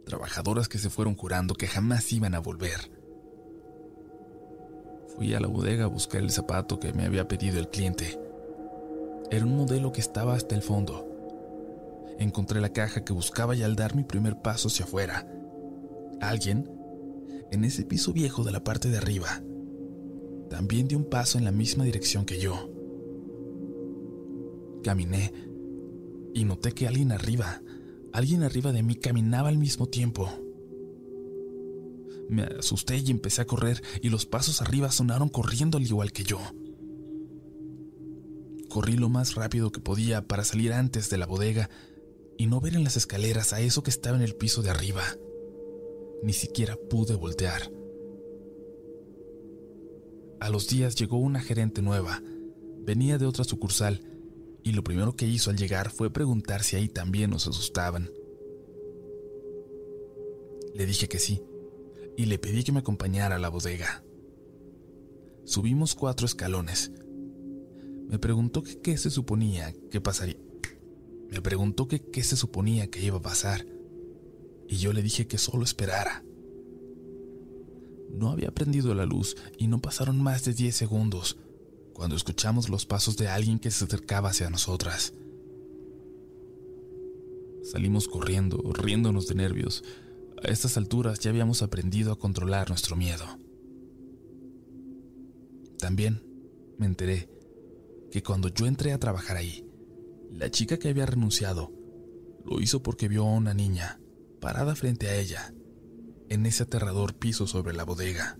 [0.07, 2.98] trabajadoras que se fueron jurando que jamás iban a volver.
[5.19, 8.21] Fui a la bodega a buscar el zapato que me había pedido el cliente.
[9.33, 11.09] Era un modelo que estaba hasta el fondo.
[12.21, 15.29] Encontré la caja que buscaba y al dar mi primer paso hacia afuera,
[16.21, 16.71] alguien,
[17.51, 19.43] en ese piso viejo de la parte de arriba,
[20.51, 22.71] también dio un paso en la misma dirección que yo.
[24.85, 25.33] Caminé
[26.33, 27.61] y noté que alguien arriba,
[28.13, 30.48] alguien arriba de mí caminaba al mismo tiempo.
[32.29, 36.25] Me asusté y empecé a correr y los pasos arriba sonaron corriendo al igual que
[36.25, 36.39] yo.
[38.69, 41.71] Corrí lo más rápido que podía para salir antes de la bodega
[42.37, 45.03] y no ver en las escaleras a eso que estaba en el piso de arriba.
[46.23, 47.73] Ni siquiera pude voltear.
[50.41, 52.23] A los días llegó una gerente nueva.
[52.81, 54.03] Venía de otra sucursal
[54.63, 58.11] y lo primero que hizo al llegar fue preguntar si ahí también nos asustaban.
[60.75, 61.43] Le dije que sí
[62.19, 64.03] y le pedí que me acompañara a la bodega.
[65.45, 66.91] Subimos cuatro escalones.
[68.09, 70.37] Me preguntó que qué se suponía que pasaría.
[71.31, 73.65] Me preguntó que qué se suponía que iba a pasar.
[74.67, 76.25] Y yo le dije que solo esperara.
[78.11, 81.39] No había prendido la luz y no pasaron más de diez segundos
[81.93, 85.15] cuando escuchamos los pasos de alguien que se acercaba hacia nosotras.
[87.63, 89.85] Salimos corriendo, riéndonos de nervios.
[90.43, 93.25] A estas alturas ya habíamos aprendido a controlar nuestro miedo.
[95.79, 96.23] También
[96.79, 97.29] me enteré
[98.13, 99.69] que cuando yo entré a trabajar ahí,
[100.31, 101.73] la chica que había renunciado
[102.45, 104.01] lo hizo porque vio a una niña
[104.41, 105.53] parada frente a ella,
[106.29, 108.39] en ese aterrador piso sobre la bodega.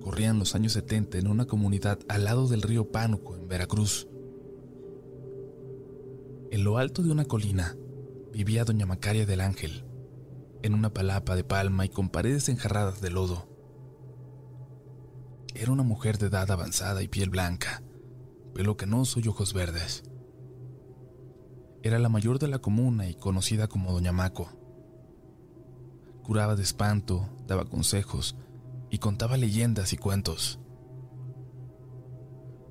[0.00, 4.08] Corrían los años 70 en una comunidad al lado del río Pánuco, en Veracruz.
[6.50, 7.76] En lo alto de una colina
[8.32, 9.84] vivía doña Macaria del Ángel,
[10.62, 13.48] en una palapa de palma y con paredes enjarradas de lodo.
[15.54, 17.84] Era una mujer de edad avanzada y piel blanca,
[18.52, 20.02] pelo canoso y ojos verdes.
[21.84, 24.48] Era la mayor de la comuna y conocida como Doña Maco.
[26.24, 28.34] Curaba de espanto, daba consejos
[28.90, 30.58] y contaba leyendas y cuentos.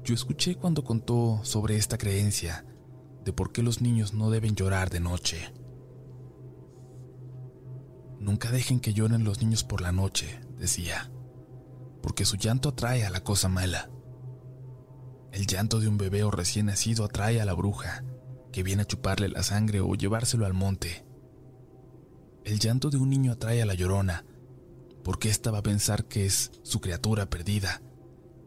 [0.03, 2.65] Yo escuché cuando contó sobre esta creencia
[3.23, 5.53] de por qué los niños no deben llorar de noche.
[8.19, 11.09] Nunca dejen que lloren los niños por la noche, decía,
[12.01, 13.89] porque su llanto atrae a la cosa mala.
[15.31, 18.03] El llanto de un bebé o recién nacido atrae a la bruja,
[18.51, 21.05] que viene a chuparle la sangre o llevárselo al monte.
[22.43, 24.25] El llanto de un niño atrae a la llorona,
[25.03, 27.81] porque ésta va a pensar que es su criatura perdida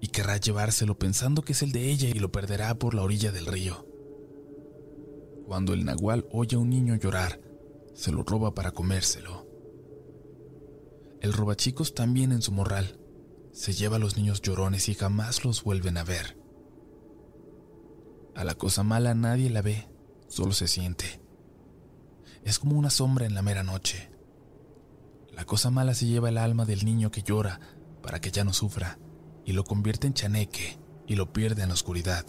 [0.01, 3.33] y querrá llevárselo pensando que es el de ella y lo perderá por la orilla
[3.33, 3.87] del río.
[5.47, 7.41] Cuando el nahual oye a un niño llorar,
[7.95, 9.47] se lo roba para comérselo.
[11.21, 12.99] El robachicos también en su morral
[13.53, 16.39] se lleva a los niños llorones y jamás los vuelven a ver.
[18.35, 19.89] A la cosa mala nadie la ve,
[20.29, 21.21] solo se siente.
[22.45, 24.11] Es como una sombra en la mera noche.
[25.33, 27.61] La cosa mala se lleva el alma del niño que llora
[28.03, 28.99] para que ya no sufra
[29.45, 32.27] y lo convierte en chaneque y lo pierde en la oscuridad.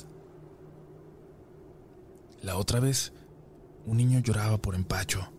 [2.44, 3.14] La otra vez,
[3.86, 5.32] un niño lloraba por empacho.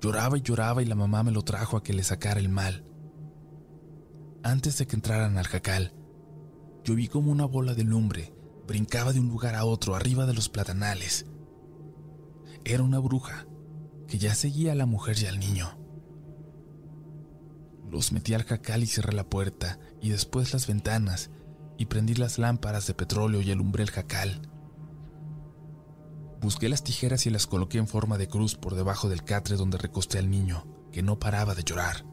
[0.00, 2.84] Lloraba y lloraba y la mamá me lo trajo a que le sacara el mal.
[4.42, 5.92] Antes de que entraran al jacal,
[6.82, 8.32] yo vi como una bola de lumbre
[8.66, 11.26] brincaba de un lugar a otro arriba de los platanales.
[12.64, 13.46] Era una bruja
[14.06, 15.76] que ya seguía a la mujer y al niño.
[17.90, 21.30] Los metí al jacal y cerré la puerta y después las ventanas
[21.76, 24.49] y prendí las lámparas de petróleo y alumbré el jacal.
[26.40, 29.76] Busqué las tijeras y las coloqué en forma de cruz por debajo del catre donde
[29.76, 32.06] recosté al niño, que no paraba de llorar.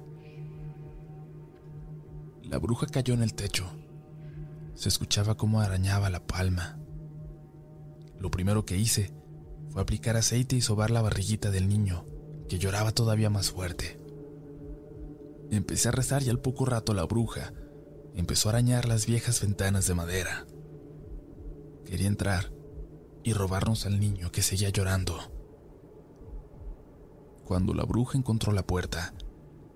[2.43, 3.69] La bruja cayó en el techo.
[4.75, 6.77] Se escuchaba cómo arañaba la palma.
[8.19, 9.13] Lo primero que hice
[9.69, 12.05] fue aplicar aceite y sobar la barriguita del niño,
[12.49, 13.97] que lloraba todavía más fuerte.
[15.51, 17.53] Empecé a rezar y al poco rato la bruja
[18.13, 20.45] empezó a arañar las viejas ventanas de madera.
[21.85, 22.56] Quería entrar
[23.27, 25.19] y robarnos al niño que seguía llorando.
[27.43, 29.13] Cuando la bruja encontró la puerta,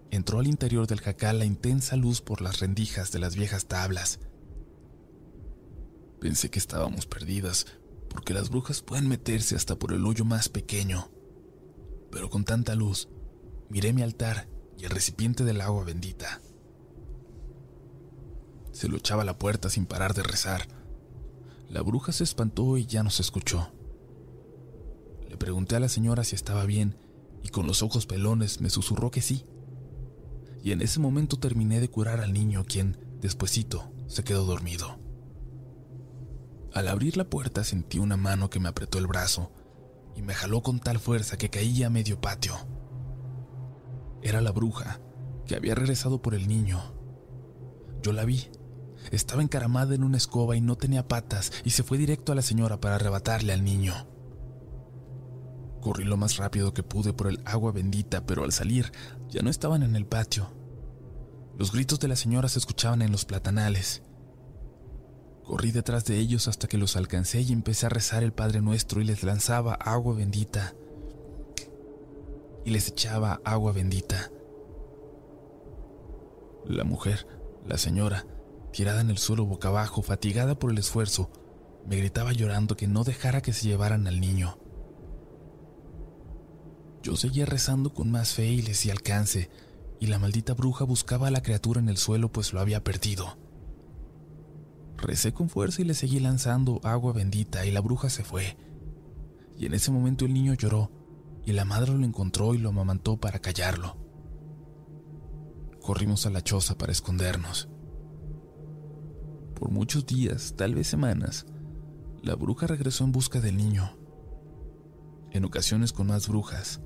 [0.09, 4.21] entró al interior del jacal la intensa luz por las rendijas de las viejas tablas.
[6.21, 7.65] Pensé que estábamos perdidas,
[8.09, 11.11] porque las brujas pueden meterse hasta por el hoyo más pequeño.
[12.09, 13.09] Pero con tanta luz,
[13.67, 16.39] miré mi altar y el recipiente del agua bendita.
[18.71, 20.69] Se lo echaba la puerta sin parar de rezar.
[21.71, 23.71] La bruja se espantó y ya no se escuchó.
[25.29, 26.97] Le pregunté a la señora si estaba bien
[27.41, 29.45] y con los ojos pelones me susurró que sí.
[30.61, 34.99] Y en ese momento terminé de curar al niño quien, despuesito, se quedó dormido.
[36.73, 39.49] Al abrir la puerta sentí una mano que me apretó el brazo
[40.17, 42.53] y me jaló con tal fuerza que caí a medio patio.
[44.21, 44.99] Era la bruja,
[45.45, 46.81] que había regresado por el niño.
[48.03, 48.49] Yo la vi.
[49.09, 52.41] Estaba encaramada en una escoba y no tenía patas y se fue directo a la
[52.41, 53.93] señora para arrebatarle al niño.
[55.81, 58.91] Corrí lo más rápido que pude por el agua bendita, pero al salir
[59.29, 60.53] ya no estaban en el patio.
[61.57, 64.03] Los gritos de la señora se escuchaban en los platanales.
[65.43, 69.01] Corrí detrás de ellos hasta que los alcancé y empecé a rezar el Padre Nuestro
[69.01, 70.75] y les lanzaba agua bendita.
[72.63, 74.31] Y les echaba agua bendita.
[76.65, 77.27] La mujer,
[77.67, 78.25] la señora,
[78.71, 81.31] tirada en el suelo boca abajo, fatigada por el esfuerzo,
[81.85, 84.57] me gritaba llorando que no dejara que se llevaran al niño.
[87.03, 89.49] Yo seguía rezando con más fe y di alcance,
[89.99, 93.37] y la maldita bruja buscaba a la criatura en el suelo pues lo había perdido.
[94.97, 98.55] Recé con fuerza y le seguí lanzando agua bendita y la bruja se fue.
[99.57, 100.91] Y en ese momento el niño lloró
[101.43, 103.97] y la madre lo encontró y lo amamantó para callarlo.
[105.81, 107.70] Corrimos a la choza para escondernos.
[109.61, 111.45] Por muchos días, tal vez semanas,
[112.23, 113.95] la bruja regresó en busca del niño.
[115.29, 116.81] En ocasiones con más brujas,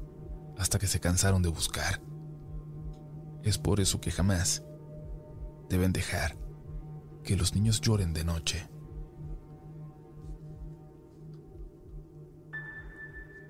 [0.57, 2.01] hasta que se cansaron de buscar.
[3.43, 4.61] Es por eso que jamás
[5.69, 6.37] deben dejar
[7.23, 8.67] que los niños lloren de noche.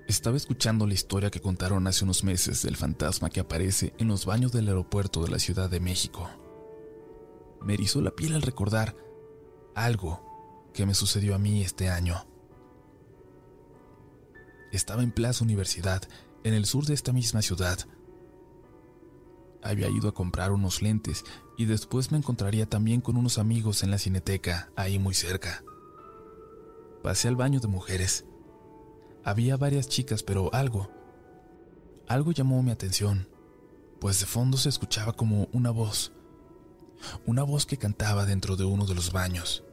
[0.06, 4.24] Estaba escuchando la historia que contaron hace unos meses del fantasma que aparece en los
[4.24, 6.30] baños del aeropuerto de la Ciudad de México.
[7.60, 8.94] Me erizó la piel al recordar
[9.76, 12.26] algo que me sucedió a mí este año.
[14.72, 16.02] Estaba en Plaza Universidad
[16.44, 17.78] en el sur de esta misma ciudad.
[19.62, 21.24] Había ido a comprar unos lentes
[21.58, 25.62] y después me encontraría también con unos amigos en la cineteca, ahí muy cerca.
[27.02, 28.24] Pasé al baño de mujeres.
[29.24, 30.88] Había varias chicas, pero algo,
[32.08, 33.28] algo llamó mi atención,
[34.00, 36.12] pues de fondo se escuchaba como una voz,
[37.26, 39.65] una voz que cantaba dentro de uno de los baños.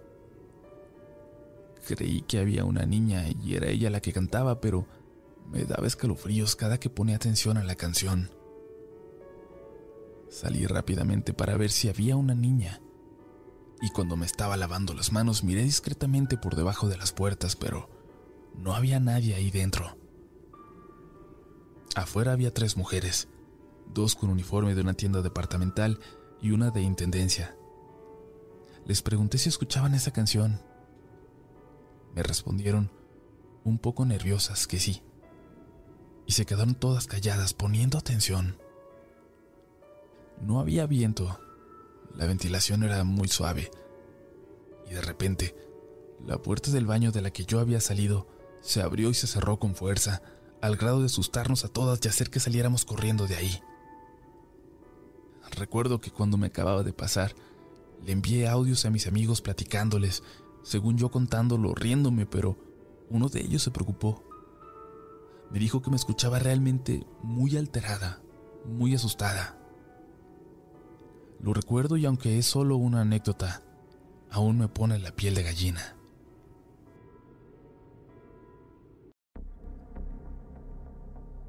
[1.86, 4.88] Creí que había una niña y era ella la que cantaba, pero
[5.52, 8.32] me daba escalofríos cada que ponía atención a la canción.
[10.30, 12.82] Salí rápidamente para ver si había una niña.
[13.82, 17.90] Y cuando me estaba lavando las manos miré discretamente por debajo de las puertas, pero
[18.58, 19.98] no había nadie ahí dentro.
[21.96, 23.28] Afuera había tres mujeres,
[23.94, 26.00] dos con uniforme de una tienda departamental
[26.42, 27.56] y una de intendencia.
[28.86, 30.62] Les pregunté si escuchaban esa canción.
[32.14, 32.92] Me respondieron,
[33.64, 35.02] un poco nerviosas, que sí
[36.26, 38.58] y se quedaron todas calladas poniendo atención.
[40.42, 41.40] No había viento,
[42.16, 43.72] la ventilación era muy suave,
[44.90, 45.56] y de repente,
[46.26, 48.28] la puerta del baño de la que yo había salido
[48.62, 50.22] se abrió y se cerró con fuerza,
[50.62, 53.62] al grado de asustarnos a todas y hacer que saliéramos corriendo de ahí.
[55.52, 57.36] Recuerdo que cuando me acababa de pasar,
[58.04, 60.24] le envié audios a mis amigos platicándoles,
[60.64, 62.58] según yo contándolo, riéndome, pero
[63.10, 64.24] uno de ellos se preocupó
[65.54, 68.20] me dijo que me escuchaba realmente muy alterada,
[68.66, 69.56] muy asustada.
[71.40, 73.62] Lo recuerdo y aunque es solo una anécdota,
[74.32, 75.96] aún me pone la piel de gallina.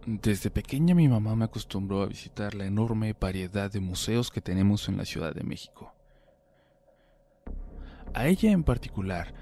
[0.07, 4.87] Desde pequeña mi mamá me acostumbró a visitar la enorme variedad de museos que tenemos
[4.91, 5.94] en la Ciudad de México.
[8.15, 9.35] A ella en particular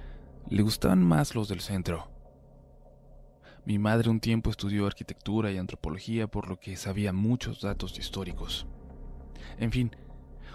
[0.49, 2.13] le gustaban más los del centro,
[3.65, 8.67] mi madre un tiempo estudió arquitectura y antropología, por lo que sabía muchos datos históricos.
[9.59, 9.95] En fin,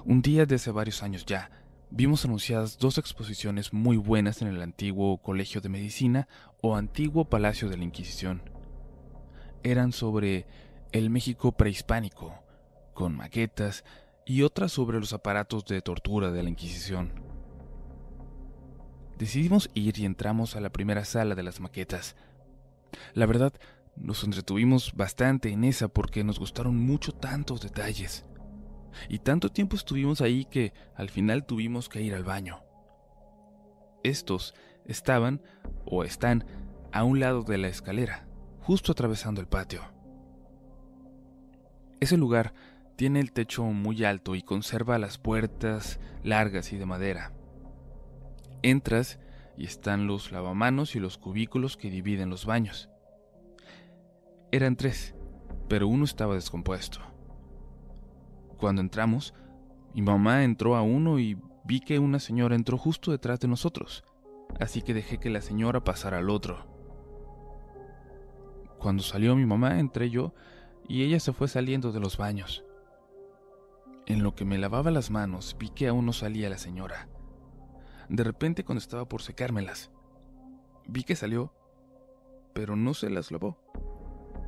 [0.03, 1.49] un día de hace varios años ya,
[1.89, 6.28] vimos anunciadas dos exposiciones muy buenas en el antiguo Colegio de Medicina
[6.61, 8.41] o antiguo Palacio de la Inquisición.
[9.63, 10.45] Eran sobre
[10.91, 12.43] el México prehispánico,
[12.93, 13.86] con maquetas,
[14.26, 17.26] y otras sobre los aparatos de tortura de la Inquisición.
[19.18, 22.15] Decidimos ir y entramos a la primera sala de las maquetas,
[23.13, 23.53] la verdad,
[23.95, 28.26] nos entretuvimos bastante en esa porque nos gustaron mucho tantos detalles.
[29.09, 32.63] Y tanto tiempo estuvimos ahí que al final tuvimos que ir al baño.
[34.03, 34.53] Estos
[34.86, 35.41] estaban
[35.86, 36.45] o están
[36.91, 38.28] a un lado de la escalera,
[38.61, 39.82] justo atravesando el patio.
[41.99, 42.53] Ese lugar
[42.95, 47.36] tiene el techo muy alto y conserva las puertas largas y de madera.
[48.62, 49.20] Entras
[49.58, 52.89] y están los lavamanos y los cubículos que dividen los baños.
[54.51, 55.16] Eran tres,
[55.68, 56.99] pero uno estaba descompuesto.
[58.58, 59.34] Cuando entramos,
[59.93, 64.03] mi mamá entró a uno y vi que una señora entró justo detrás de nosotros,
[64.60, 66.66] así que dejé que la señora pasara al otro.
[68.80, 70.34] Cuando salió mi mamá, entré yo
[70.88, 72.64] y ella se fue saliendo de los baños.
[74.05, 77.10] En lo que me lavaba las manos, vi que aún no salía la señora.
[78.10, 79.91] De repente, cuando estaba por secármelas,
[80.88, 81.53] vi que salió,
[82.53, 83.58] pero no se las lavó.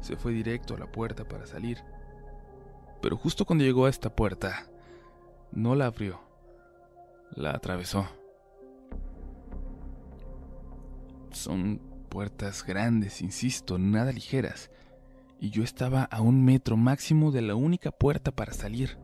[0.02, 1.80] Se fue directo a la puerta para salir.
[3.02, 4.68] Pero justo cuando llegó a esta puerta,
[5.52, 6.22] no la abrió,
[7.32, 8.08] la atravesó.
[11.32, 14.72] Son puertas grandes, insisto, nada ligeras,
[15.40, 18.98] y yo estaba a un metro máximo de la única puerta para salir.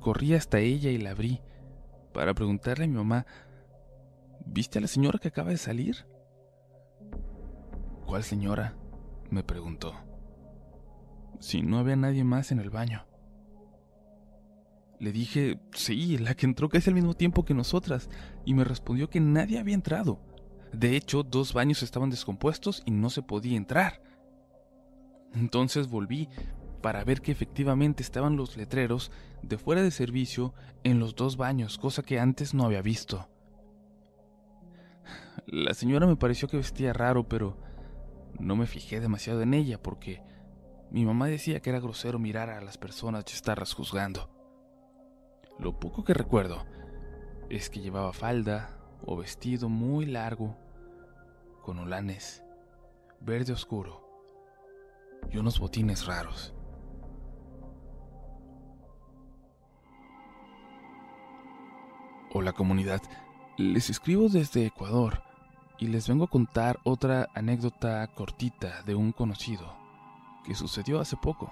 [0.00, 1.40] Corrí hasta ella y la abrí
[2.12, 3.26] para preguntarle a mi mamá,
[4.44, 6.06] ¿viste a la señora que acaba de salir?
[8.06, 8.76] ¿Cuál señora?
[9.30, 9.94] me preguntó.
[11.38, 13.06] Si no había nadie más en el baño.
[14.98, 18.10] Le dije, sí, la que entró casi al mismo tiempo que nosotras,
[18.44, 20.20] y me respondió que nadie había entrado.
[20.72, 24.02] De hecho, dos baños estaban descompuestos y no se podía entrar.
[25.32, 26.28] Entonces volví
[26.80, 29.10] para ver que efectivamente estaban los letreros
[29.42, 30.54] de fuera de servicio
[30.84, 33.28] en los dos baños, cosa que antes no había visto.
[35.46, 37.56] La señora me pareció que vestía raro, pero
[38.38, 40.22] no me fijé demasiado en ella porque
[40.90, 44.30] mi mamá decía que era grosero mirar a las personas y estarlas juzgando.
[45.58, 46.64] Lo poco que recuerdo
[47.48, 50.56] es que llevaba falda o vestido muy largo,
[51.62, 52.42] con holanes,
[53.20, 54.08] verde oscuro
[55.30, 56.54] y unos botines raros.
[62.32, 63.02] Hola comunidad,
[63.56, 65.24] les escribo desde Ecuador
[65.80, 69.74] y les vengo a contar otra anécdota cortita de un conocido
[70.44, 71.50] que sucedió hace poco.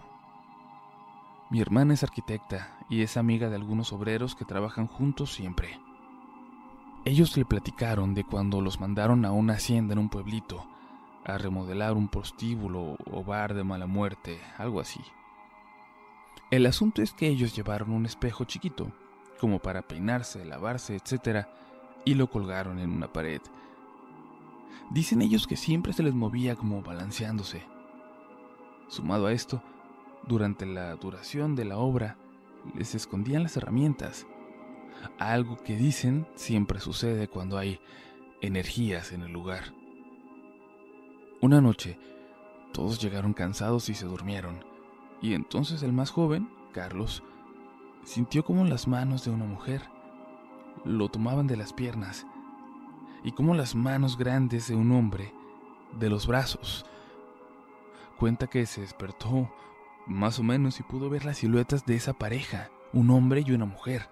[1.50, 5.80] Mi hermana es arquitecta y es amiga de algunos obreros que trabajan juntos siempre.
[7.04, 10.64] Ellos le platicaron de cuando los mandaron a una hacienda en un pueblito
[11.24, 15.00] a remodelar un prostíbulo o bar de mala muerte, algo así.
[16.52, 18.92] El asunto es que ellos llevaron un espejo chiquito
[19.38, 21.46] como para peinarse, lavarse, etc.,
[22.04, 23.40] y lo colgaron en una pared.
[24.90, 27.62] Dicen ellos que siempre se les movía como balanceándose.
[28.88, 29.62] Sumado a esto,
[30.26, 32.16] durante la duración de la obra,
[32.74, 34.26] les escondían las herramientas,
[35.18, 37.80] algo que dicen siempre sucede cuando hay
[38.40, 39.74] energías en el lugar.
[41.40, 41.98] Una noche,
[42.72, 44.64] todos llegaron cansados y se durmieron,
[45.20, 47.22] y entonces el más joven, Carlos,
[48.04, 49.82] sintió como las manos de una mujer
[50.84, 52.26] lo tomaban de las piernas
[53.22, 55.34] y como las manos grandes de un hombre
[55.98, 56.84] de los brazos.
[58.18, 59.50] Cuenta que se despertó
[60.06, 63.66] más o menos y pudo ver las siluetas de esa pareja, un hombre y una
[63.66, 64.08] mujer.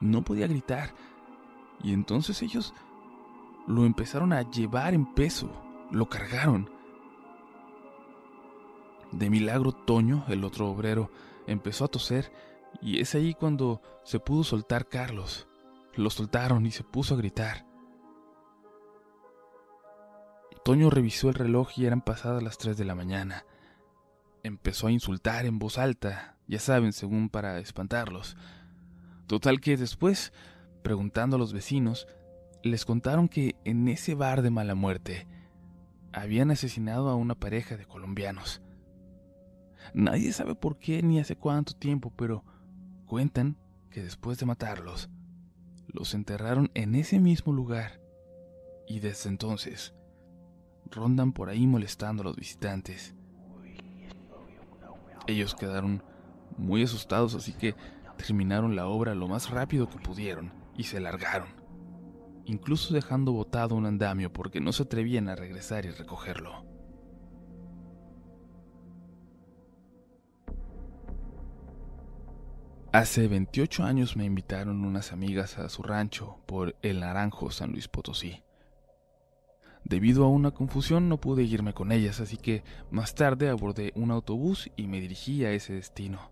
[0.00, 0.94] No podía gritar
[1.82, 2.74] y entonces ellos
[3.66, 5.50] lo empezaron a llevar en peso,
[5.90, 6.70] lo cargaron.
[9.10, 11.10] De milagro Toño, el otro obrero,
[11.46, 12.32] empezó a toser
[12.80, 15.48] y es ahí cuando se pudo soltar Carlos.
[15.94, 17.66] Lo soltaron y se puso a gritar.
[20.64, 23.44] Toño revisó el reloj y eran pasadas las 3 de la mañana.
[24.44, 28.36] Empezó a insultar en voz alta, ya saben, según para espantarlos.
[29.26, 30.32] Total que después,
[30.82, 32.06] preguntando a los vecinos,
[32.62, 35.26] les contaron que en ese bar de mala muerte
[36.12, 38.61] habían asesinado a una pareja de colombianos.
[39.94, 42.44] Nadie sabe por qué ni hace cuánto tiempo, pero
[43.12, 43.58] Cuentan
[43.90, 45.10] que después de matarlos,
[45.86, 48.00] los enterraron en ese mismo lugar
[48.88, 49.92] y desde entonces
[50.90, 53.14] rondan por ahí molestando a los visitantes.
[55.26, 56.02] Ellos quedaron
[56.56, 57.74] muy asustados, así que
[58.16, 61.48] terminaron la obra lo más rápido que pudieron y se largaron,
[62.46, 66.71] incluso dejando botado un andamio porque no se atrevían a regresar y recogerlo.
[72.92, 77.88] Hace 28 años me invitaron unas amigas a su rancho por El Naranjo, San Luis
[77.88, 78.42] Potosí.
[79.82, 84.10] Debido a una confusión no pude irme con ellas, así que más tarde abordé un
[84.10, 86.30] autobús y me dirigí a ese destino.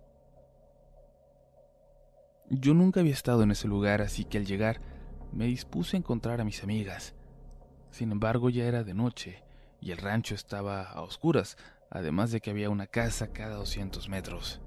[2.50, 4.82] Yo nunca había estado en ese lugar, así que al llegar
[5.32, 7.14] me dispuse a encontrar a mis amigas.
[7.90, 9.42] Sin embargo, ya era de noche
[9.80, 11.56] y el rancho estaba a oscuras,
[11.88, 14.60] además de que había una casa cada 200 metros.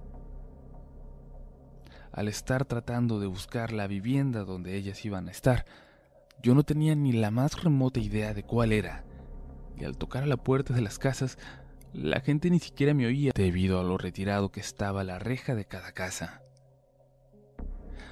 [2.13, 5.65] Al estar tratando de buscar la vivienda donde ellas iban a estar,
[6.41, 9.03] yo no tenía ni la más remota idea de cuál era,
[9.77, 11.39] y al tocar a la puerta de las casas,
[11.91, 15.65] la gente ni siquiera me oía debido a lo retirado que estaba la reja de
[15.65, 16.43] cada casa.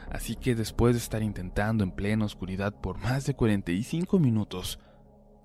[0.10, 4.80] Así que después de estar intentando en plena oscuridad por más de 45 minutos,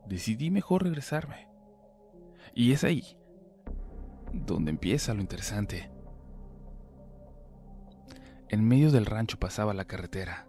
[0.08, 1.46] decidí mejor regresarme.
[2.54, 3.16] Y es ahí
[4.32, 5.90] donde empieza lo interesante.
[8.48, 10.46] En medio del rancho pasaba la carretera.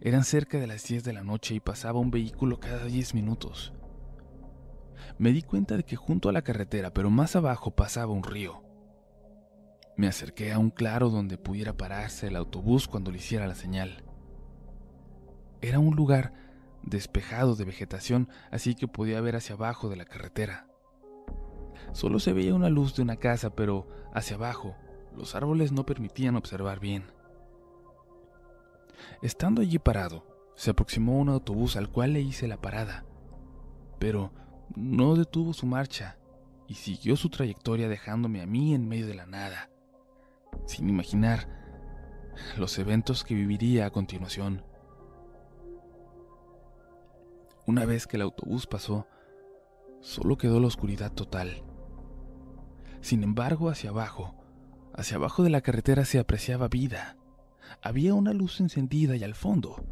[0.00, 3.72] Eran cerca de las 10 de la noche y pasaba un vehículo cada 10 minutos.
[5.18, 8.64] Me di cuenta de que junto a la carretera, pero más abajo, pasaba un río.
[9.96, 14.02] Me acerqué a un claro donde pudiera pararse el autobús cuando le hiciera la señal.
[15.60, 16.32] Era un lugar
[16.82, 20.66] despejado de vegetación, así que podía ver hacia abajo de la carretera.
[21.92, 24.74] Solo se veía una luz de una casa, pero hacia abajo
[25.16, 27.04] los árboles no permitían observar bien.
[29.20, 33.04] Estando allí parado, se aproximó un autobús al cual le hice la parada,
[33.98, 34.32] pero
[34.76, 36.18] no detuvo su marcha
[36.68, 39.72] y siguió su trayectoria dejándome a mí en medio de la nada
[40.66, 41.48] sin imaginar
[42.56, 44.64] los eventos que viviría a continuación.
[47.66, 49.06] Una vez que el autobús pasó,
[50.00, 51.62] solo quedó la oscuridad total.
[53.00, 54.34] Sin embargo, hacia abajo,
[54.94, 57.16] hacia abajo de la carretera se apreciaba vida.
[57.82, 59.84] Había una luz encendida y al fondo,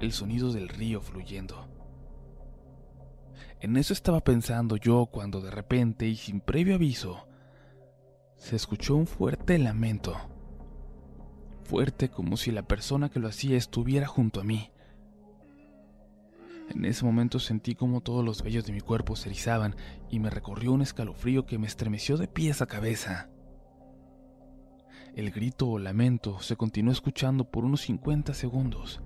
[0.00, 1.68] el sonido del río fluyendo.
[3.60, 7.26] En eso estaba pensando yo cuando de repente y sin previo aviso,
[8.36, 10.16] se escuchó un fuerte lamento.
[11.64, 14.70] Fuerte como si la persona que lo hacía estuviera junto a mí.
[16.68, 19.76] En ese momento sentí como todos los vellos de mi cuerpo se erizaban
[20.10, 23.30] y me recorrió un escalofrío que me estremeció de pies a cabeza.
[25.16, 29.00] El grito o lamento se continuó escuchando por unos 50 segundos,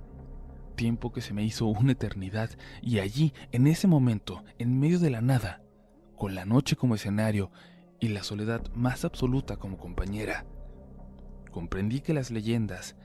[0.75, 2.49] tiempo que se me hizo una eternidad,
[2.81, 5.63] y allí, en ese momento, en medio de la nada,
[6.17, 7.51] con la noche como escenario
[8.01, 10.47] y la soledad más absoluta como compañera.
[11.51, 12.97] Comprendí que las leyendas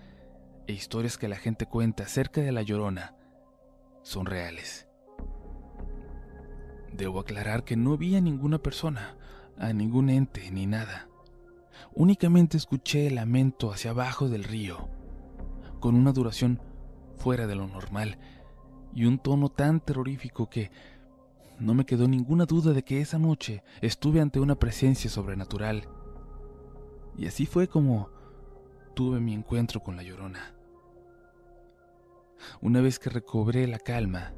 [0.68, 3.18] e historias que la gente cuenta acerca de la llorona
[4.02, 4.88] son reales.
[6.94, 9.18] Debo aclarar que no vi a ninguna persona,
[9.58, 11.10] a ningún ente ni nada.
[11.94, 14.90] Únicamente escuché el lamento hacia abajo del río,
[15.80, 16.62] con una duración
[17.16, 18.18] fuera de lo normal
[18.94, 20.72] y un tono tan terrorífico que
[21.60, 25.88] no me quedó ninguna duda de que esa noche estuve ante una presencia sobrenatural.
[27.18, 28.10] Y así fue como
[28.96, 30.56] tuve mi encuentro con la llorona.
[32.62, 34.34] Una vez que recobré la calma,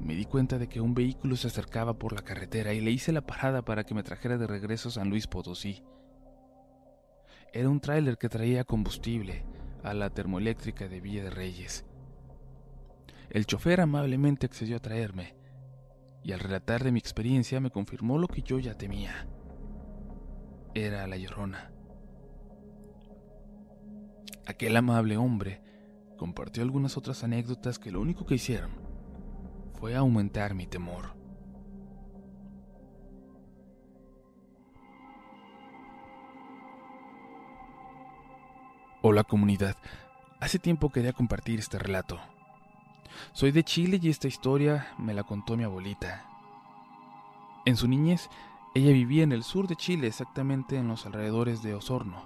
[0.00, 3.12] me di cuenta de que un vehículo se acercaba por la carretera y le hice
[3.12, 5.82] la parada para que me trajera de regreso a San Luis Potosí.
[7.54, 9.44] Era un tráiler que traía combustible
[9.82, 11.84] a la termoeléctrica de Villa de Reyes.
[13.28, 15.36] El chofer amablemente accedió a traerme
[16.24, 19.26] y al relatar de mi experiencia me confirmó lo que yo ya temía.
[20.74, 21.72] Era la llorona.
[24.46, 25.62] Aquel amable hombre
[26.16, 28.70] compartió algunas otras anécdotas que lo único que hicieron
[29.74, 31.21] fue aumentar mi temor.
[39.04, 39.76] Hola comunidad,
[40.38, 42.20] hace tiempo quería compartir este relato.
[43.32, 46.24] Soy de Chile y esta historia me la contó mi abuelita.
[47.64, 48.30] En su niñez,
[48.76, 52.24] ella vivía en el sur de Chile, exactamente en los alrededores de Osorno.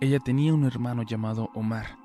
[0.00, 1.96] Ella tenía un hermano llamado Omar,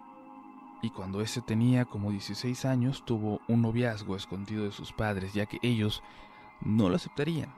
[0.84, 5.48] y cuando ese tenía como 16 años tuvo un noviazgo escondido de sus padres, ya
[5.48, 6.04] que ellos
[6.62, 7.52] no lo aceptarían,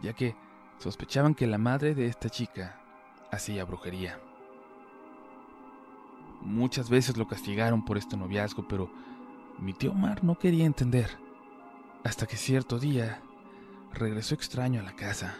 [0.00, 0.36] ya que
[0.78, 2.80] sospechaban que la madre de esta chica
[3.32, 4.20] hacía brujería.
[6.40, 8.90] Muchas veces lo castigaron por este noviazgo, pero
[9.58, 11.18] mi tío Omar no quería entender.
[12.02, 13.20] Hasta que cierto día
[13.92, 15.36] regresó extraño a la casa.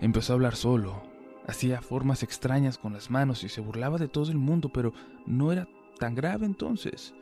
[0.00, 1.02] Empezó a hablar solo,
[1.46, 4.92] hacía formas extrañas con las manos y se burlaba de todo el mundo, pero
[5.26, 5.68] no era
[5.98, 7.14] tan grave entonces.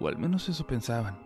[0.00, 1.18] O al menos eso pensaban.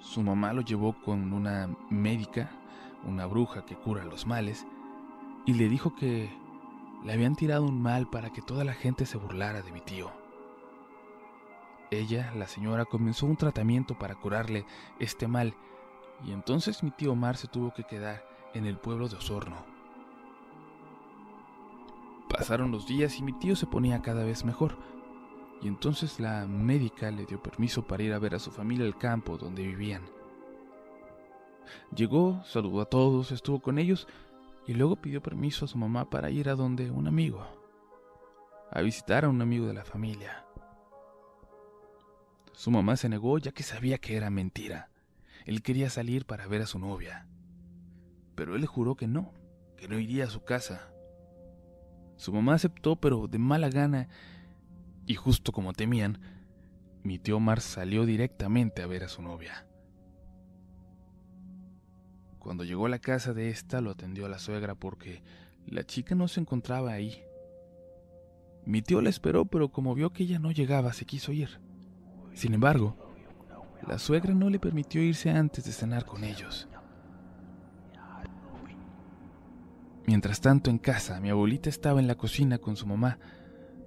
[0.00, 2.50] Su mamá lo llevó con una médica,
[3.06, 4.66] una bruja que cura los males,
[5.46, 6.30] y le dijo que
[7.04, 10.10] le habían tirado un mal para que toda la gente se burlara de mi tío.
[11.90, 14.64] Ella, la señora, comenzó un tratamiento para curarle
[14.98, 15.54] este mal
[16.24, 18.24] y entonces mi tío Omar se tuvo que quedar
[18.54, 19.56] en el pueblo de Osorno.
[22.28, 24.76] Pasaron los días y mi tío se ponía cada vez mejor,
[25.60, 28.96] y entonces la médica le dio permiso para ir a ver a su familia al
[28.96, 30.02] campo donde vivían.
[31.94, 34.08] Llegó, saludó a todos, estuvo con ellos
[34.66, 37.46] y luego pidió permiso a su mamá para ir a donde un amigo,
[38.70, 40.44] a visitar a un amigo de la familia.
[42.52, 44.90] Su mamá se negó ya que sabía que era mentira.
[45.46, 47.26] Él quería salir para ver a su novia.
[48.34, 49.32] Pero él le juró que no,
[49.76, 50.92] que no iría a su casa.
[52.16, 54.08] Su mamá aceptó, pero de mala gana,
[55.06, 56.20] y justo como temían,
[57.02, 59.66] mi tío Omar salió directamente a ver a su novia.
[62.42, 65.22] Cuando llegó a la casa de esta, lo atendió a la suegra porque
[65.64, 67.22] la chica no se encontraba ahí.
[68.64, 71.60] Mi tío la esperó, pero como vio que ella no llegaba, se quiso ir.
[72.34, 72.96] Sin embargo,
[73.86, 76.66] la suegra no le permitió irse antes de cenar con ellos.
[80.08, 83.20] Mientras tanto, en casa, mi abuelita estaba en la cocina con su mamá,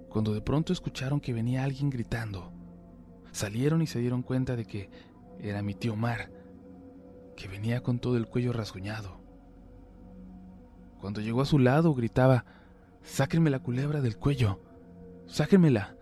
[0.08, 2.54] cuando de pronto escucharon que venía alguien gritando.
[3.32, 4.88] Salieron y se dieron cuenta de que
[5.40, 6.30] era mi tío Mar,
[7.36, 9.20] que venía con todo el cuello rasguñado.
[11.00, 12.44] Cuando llegó a su lado, gritaba,
[13.02, 14.60] Sáquenme la culebra del cuello,
[15.26, 15.96] sáquenmela.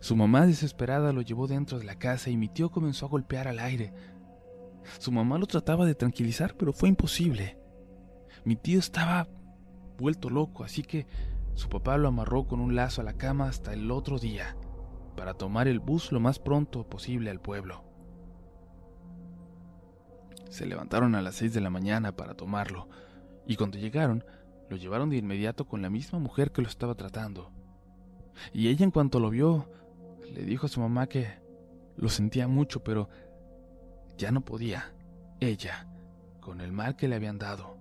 [0.00, 3.46] Su mamá desesperada lo llevó dentro de la casa y mi tío comenzó a golpear
[3.46, 3.92] al aire.
[4.98, 7.56] Su mamá lo trataba de tranquilizar, pero fue imposible.
[8.44, 9.28] Mi tío estaba
[9.96, 11.06] vuelto loco, así que
[11.54, 14.56] su papá lo amarró con un lazo a la cama hasta el otro día,
[15.16, 17.87] para tomar el bus lo más pronto posible al pueblo.
[20.48, 22.88] Se levantaron a las seis de la mañana para tomarlo,
[23.46, 24.24] y cuando llegaron,
[24.68, 27.50] lo llevaron de inmediato con la misma mujer que lo estaba tratando.
[28.52, 29.70] Y ella en cuanto lo vio,
[30.32, 31.38] le dijo a su mamá que
[31.96, 33.08] lo sentía mucho, pero
[34.16, 34.92] ya no podía,
[35.40, 35.88] ella,
[36.40, 37.76] con el mal que le habían dado.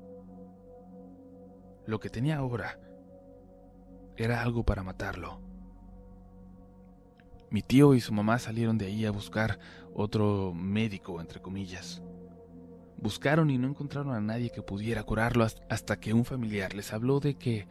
[1.85, 2.79] Lo que tenía ahora
[4.17, 5.39] era algo para matarlo.
[7.49, 9.57] Mi tío y su mamá salieron de ahí a buscar
[9.93, 12.01] otro médico, entre comillas.
[12.97, 17.19] Buscaron y no encontraron a nadie que pudiera curarlo hasta que un familiar les habló
[17.19, 17.67] de que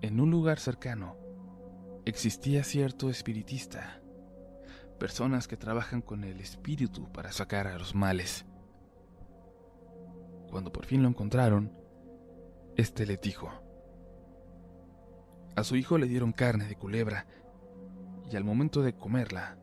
[0.00, 1.16] en un lugar cercano
[2.04, 4.00] existía cierto espiritista
[4.98, 8.44] personas que trabajan con el espíritu para sacar a los males.
[10.50, 11.72] Cuando por fin lo encontraron,
[12.76, 13.50] este le dijo,
[15.56, 17.26] a su hijo le dieron carne de culebra
[18.30, 19.58] y al momento de comerla,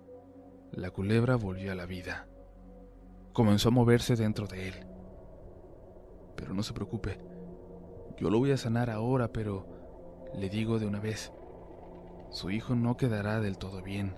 [0.72, 2.28] la culebra volvió a la vida.
[3.34, 4.94] Comenzó a moverse dentro de él.
[6.36, 7.19] Pero no se preocupe,
[8.17, 9.67] yo lo voy a sanar ahora, pero
[10.33, 11.31] le digo de una vez,
[12.29, 14.15] su hijo no quedará del todo bien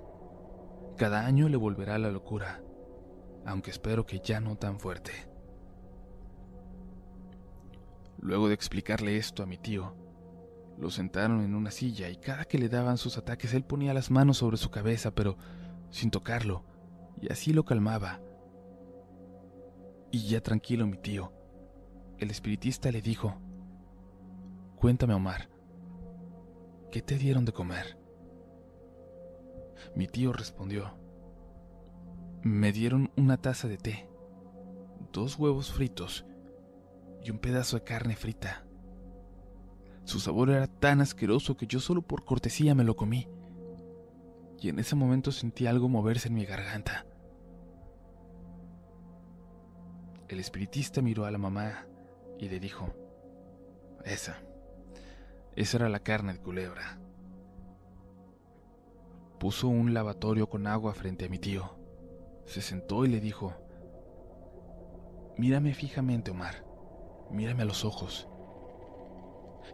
[0.97, 2.63] cada año le volverá la locura,
[3.45, 5.11] aunque espero que ya no tan fuerte.
[8.19, 9.95] Luego de explicarle esto a mi tío,
[10.79, 14.09] lo sentaron en una silla y cada que le daban sus ataques él ponía las
[14.09, 15.37] manos sobre su cabeza, pero
[15.91, 16.65] sin tocarlo,
[17.21, 18.19] y así lo calmaba.
[20.11, 21.31] Y ya tranquilo mi tío,
[22.19, 23.35] el espiritista le dijo,
[24.77, 25.49] Cuéntame Omar,
[26.91, 27.97] ¿qué te dieron de comer?
[29.95, 30.93] Mi tío respondió,
[32.41, 34.09] me dieron una taza de té,
[35.11, 36.25] dos huevos fritos
[37.23, 38.65] y un pedazo de carne frita.
[40.03, 43.27] Su sabor era tan asqueroso que yo solo por cortesía me lo comí.
[44.59, 47.05] Y en ese momento sentí algo moverse en mi garganta.
[50.29, 51.87] El espiritista miró a la mamá
[52.39, 52.93] y le dijo,
[54.05, 54.41] esa,
[55.55, 56.99] esa era la carne de culebra.
[59.39, 61.77] Puso un lavatorio con agua frente a mi tío.
[62.45, 63.53] Se sentó y le dijo,
[65.37, 66.65] Mírame fijamente, Omar.
[67.29, 68.27] Mírame a los ojos.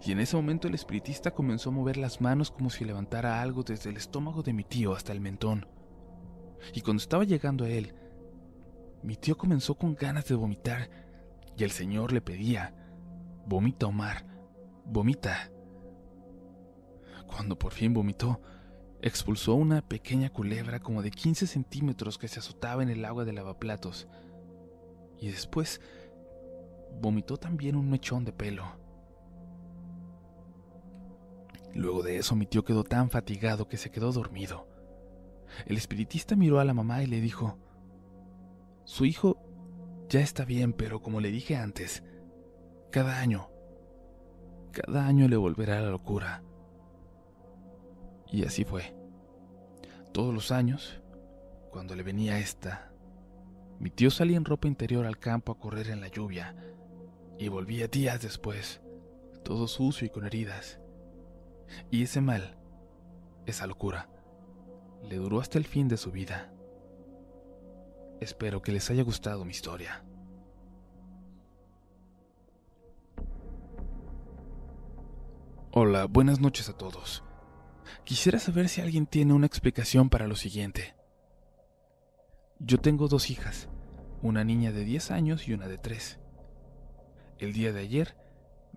[0.05, 3.63] Y en ese momento el espiritista comenzó a mover las manos como si levantara algo
[3.63, 5.67] desde el estómago de mi tío hasta el mentón.
[6.73, 7.93] Y cuando estaba llegando a él,
[9.01, 10.89] mi tío comenzó con ganas de vomitar
[11.57, 12.73] y el Señor le pedía,
[13.45, 14.25] vomita Omar,
[14.85, 15.51] vomita.
[17.27, 18.41] Cuando por fin vomitó,
[19.01, 23.33] expulsó una pequeña culebra como de 15 centímetros que se azotaba en el agua de
[23.33, 24.07] lavaplatos.
[25.19, 25.81] Y después
[27.01, 28.65] vomitó también un mechón de pelo.
[31.73, 34.67] Luego de eso mi tío quedó tan fatigado que se quedó dormido.
[35.65, 37.57] El espiritista miró a la mamá y le dijo,
[38.85, 39.37] su hijo
[40.13, 42.03] ya está bien, pero como le dije antes,
[42.91, 43.49] cada año,
[44.71, 46.43] cada año le volverá la locura.
[48.31, 48.95] Y así fue.
[50.11, 51.01] Todos los años,
[51.71, 52.91] cuando le venía esta,
[53.79, 56.55] mi tío salía en ropa interior al campo a correr en la lluvia
[57.39, 58.83] y volvía días después,
[59.43, 60.79] todo sucio y con heridas.
[61.89, 62.59] Y ese mal,
[63.47, 64.09] esa locura,
[65.09, 66.53] le duró hasta el fin de su vida.
[68.23, 70.01] Espero que les haya gustado mi historia.
[75.71, 77.21] Hola, buenas noches a todos.
[78.05, 80.95] Quisiera saber si alguien tiene una explicación para lo siguiente.
[82.59, 83.67] Yo tengo dos hijas,
[84.21, 86.17] una niña de 10 años y una de 3.
[87.39, 88.15] El día de ayer,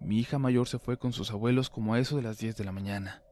[0.01, 2.65] mi hija mayor se fue con sus abuelos como a eso de las 10 de
[2.65, 3.23] la mañana.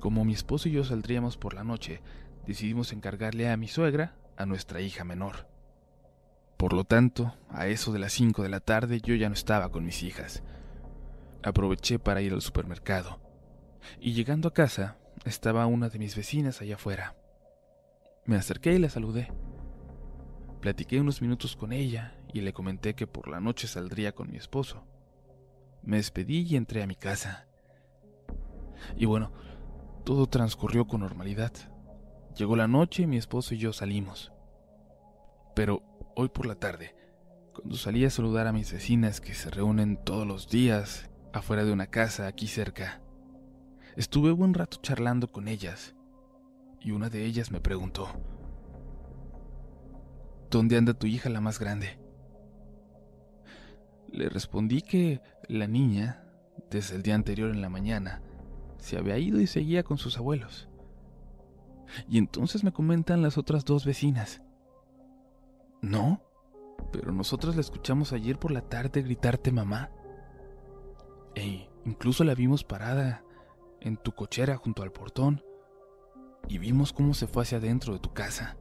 [0.00, 2.02] Como mi esposo y yo saldríamos por la noche,
[2.46, 5.48] decidimos encargarle a mi suegra a nuestra hija menor.
[6.56, 9.70] Por lo tanto, a eso de las 5 de la tarde yo ya no estaba
[9.70, 10.42] con mis hijas.
[11.42, 13.20] Aproveché para ir al supermercado.
[14.00, 17.16] Y llegando a casa, estaba una de mis vecinas allá afuera.
[18.24, 19.30] Me acerqué y la saludé.
[20.60, 24.38] Platiqué unos minutos con ella y le comenté que por la noche saldría con mi
[24.38, 24.84] esposo.
[25.82, 27.46] Me despedí y entré a mi casa.
[28.96, 29.32] Y bueno,
[30.04, 31.52] todo transcurrió con normalidad.
[32.36, 34.32] Llegó la noche y mi esposo y yo salimos.
[35.54, 35.82] Pero
[36.16, 36.96] hoy por la tarde,
[37.54, 41.72] cuando salí a saludar a mis vecinas que se reúnen todos los días afuera de
[41.72, 43.00] una casa aquí cerca,
[43.96, 45.94] estuve buen rato charlando con ellas
[46.80, 48.08] y una de ellas me preguntó,
[50.50, 51.98] ¿Dónde anda tu hija la más grande?
[54.08, 56.24] Le respondí que la niña,
[56.70, 58.22] desde el día anterior en la mañana,
[58.78, 60.68] se había ido y seguía con sus abuelos.
[62.08, 64.42] Y entonces me comentan las otras dos vecinas.
[65.80, 66.22] No,
[66.92, 69.90] pero nosotros la escuchamos ayer por la tarde gritarte mamá.
[71.34, 73.24] E incluso la vimos parada
[73.80, 75.42] en tu cochera junto al portón
[76.48, 78.56] y vimos cómo se fue hacia adentro de tu casa.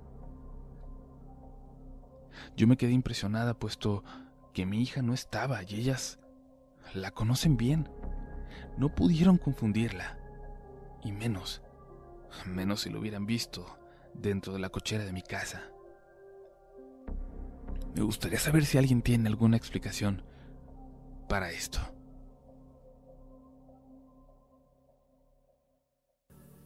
[2.55, 4.03] Yo me quedé impresionada puesto
[4.53, 6.19] que mi hija no estaba y ellas
[6.93, 7.89] la conocen bien.
[8.77, 10.17] No pudieron confundirla.
[11.03, 11.62] Y menos,
[12.45, 13.77] menos si lo hubieran visto
[14.13, 15.63] dentro de la cochera de mi casa.
[17.95, 20.23] Me gustaría saber si alguien tiene alguna explicación
[21.29, 21.79] para esto.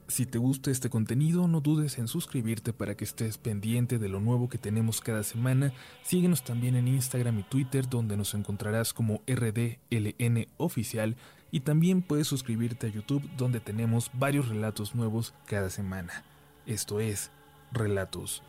[0.09, 4.22] Si te gusta este contenido, no dudes en suscribirte para que estés pendiente de lo
[4.22, 5.74] nuevo que tenemos cada semana.
[6.01, 11.18] Síguenos también en Instagram y Twitter, donde nos encontrarás como RDLN Oficial.
[11.52, 16.24] Y también puedes suscribirte a YouTube, donde tenemos varios relatos nuevos cada semana.
[16.66, 17.32] Esto es
[17.72, 18.43] Relatos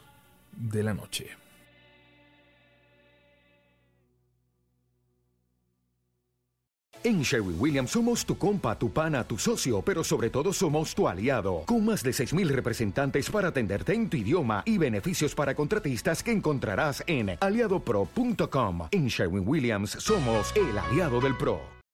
[0.53, 1.31] de la Noche.
[7.05, 11.07] En Sherwin Williams somos tu compa, tu pana, tu socio, pero sobre todo somos tu
[11.07, 16.23] aliado, con más de 6.000 representantes para atenderte en tu idioma y beneficios para contratistas
[16.23, 18.89] que encontrarás en aliadopro.com.
[18.91, 21.78] En Sherwin Williams somos el aliado del PRO.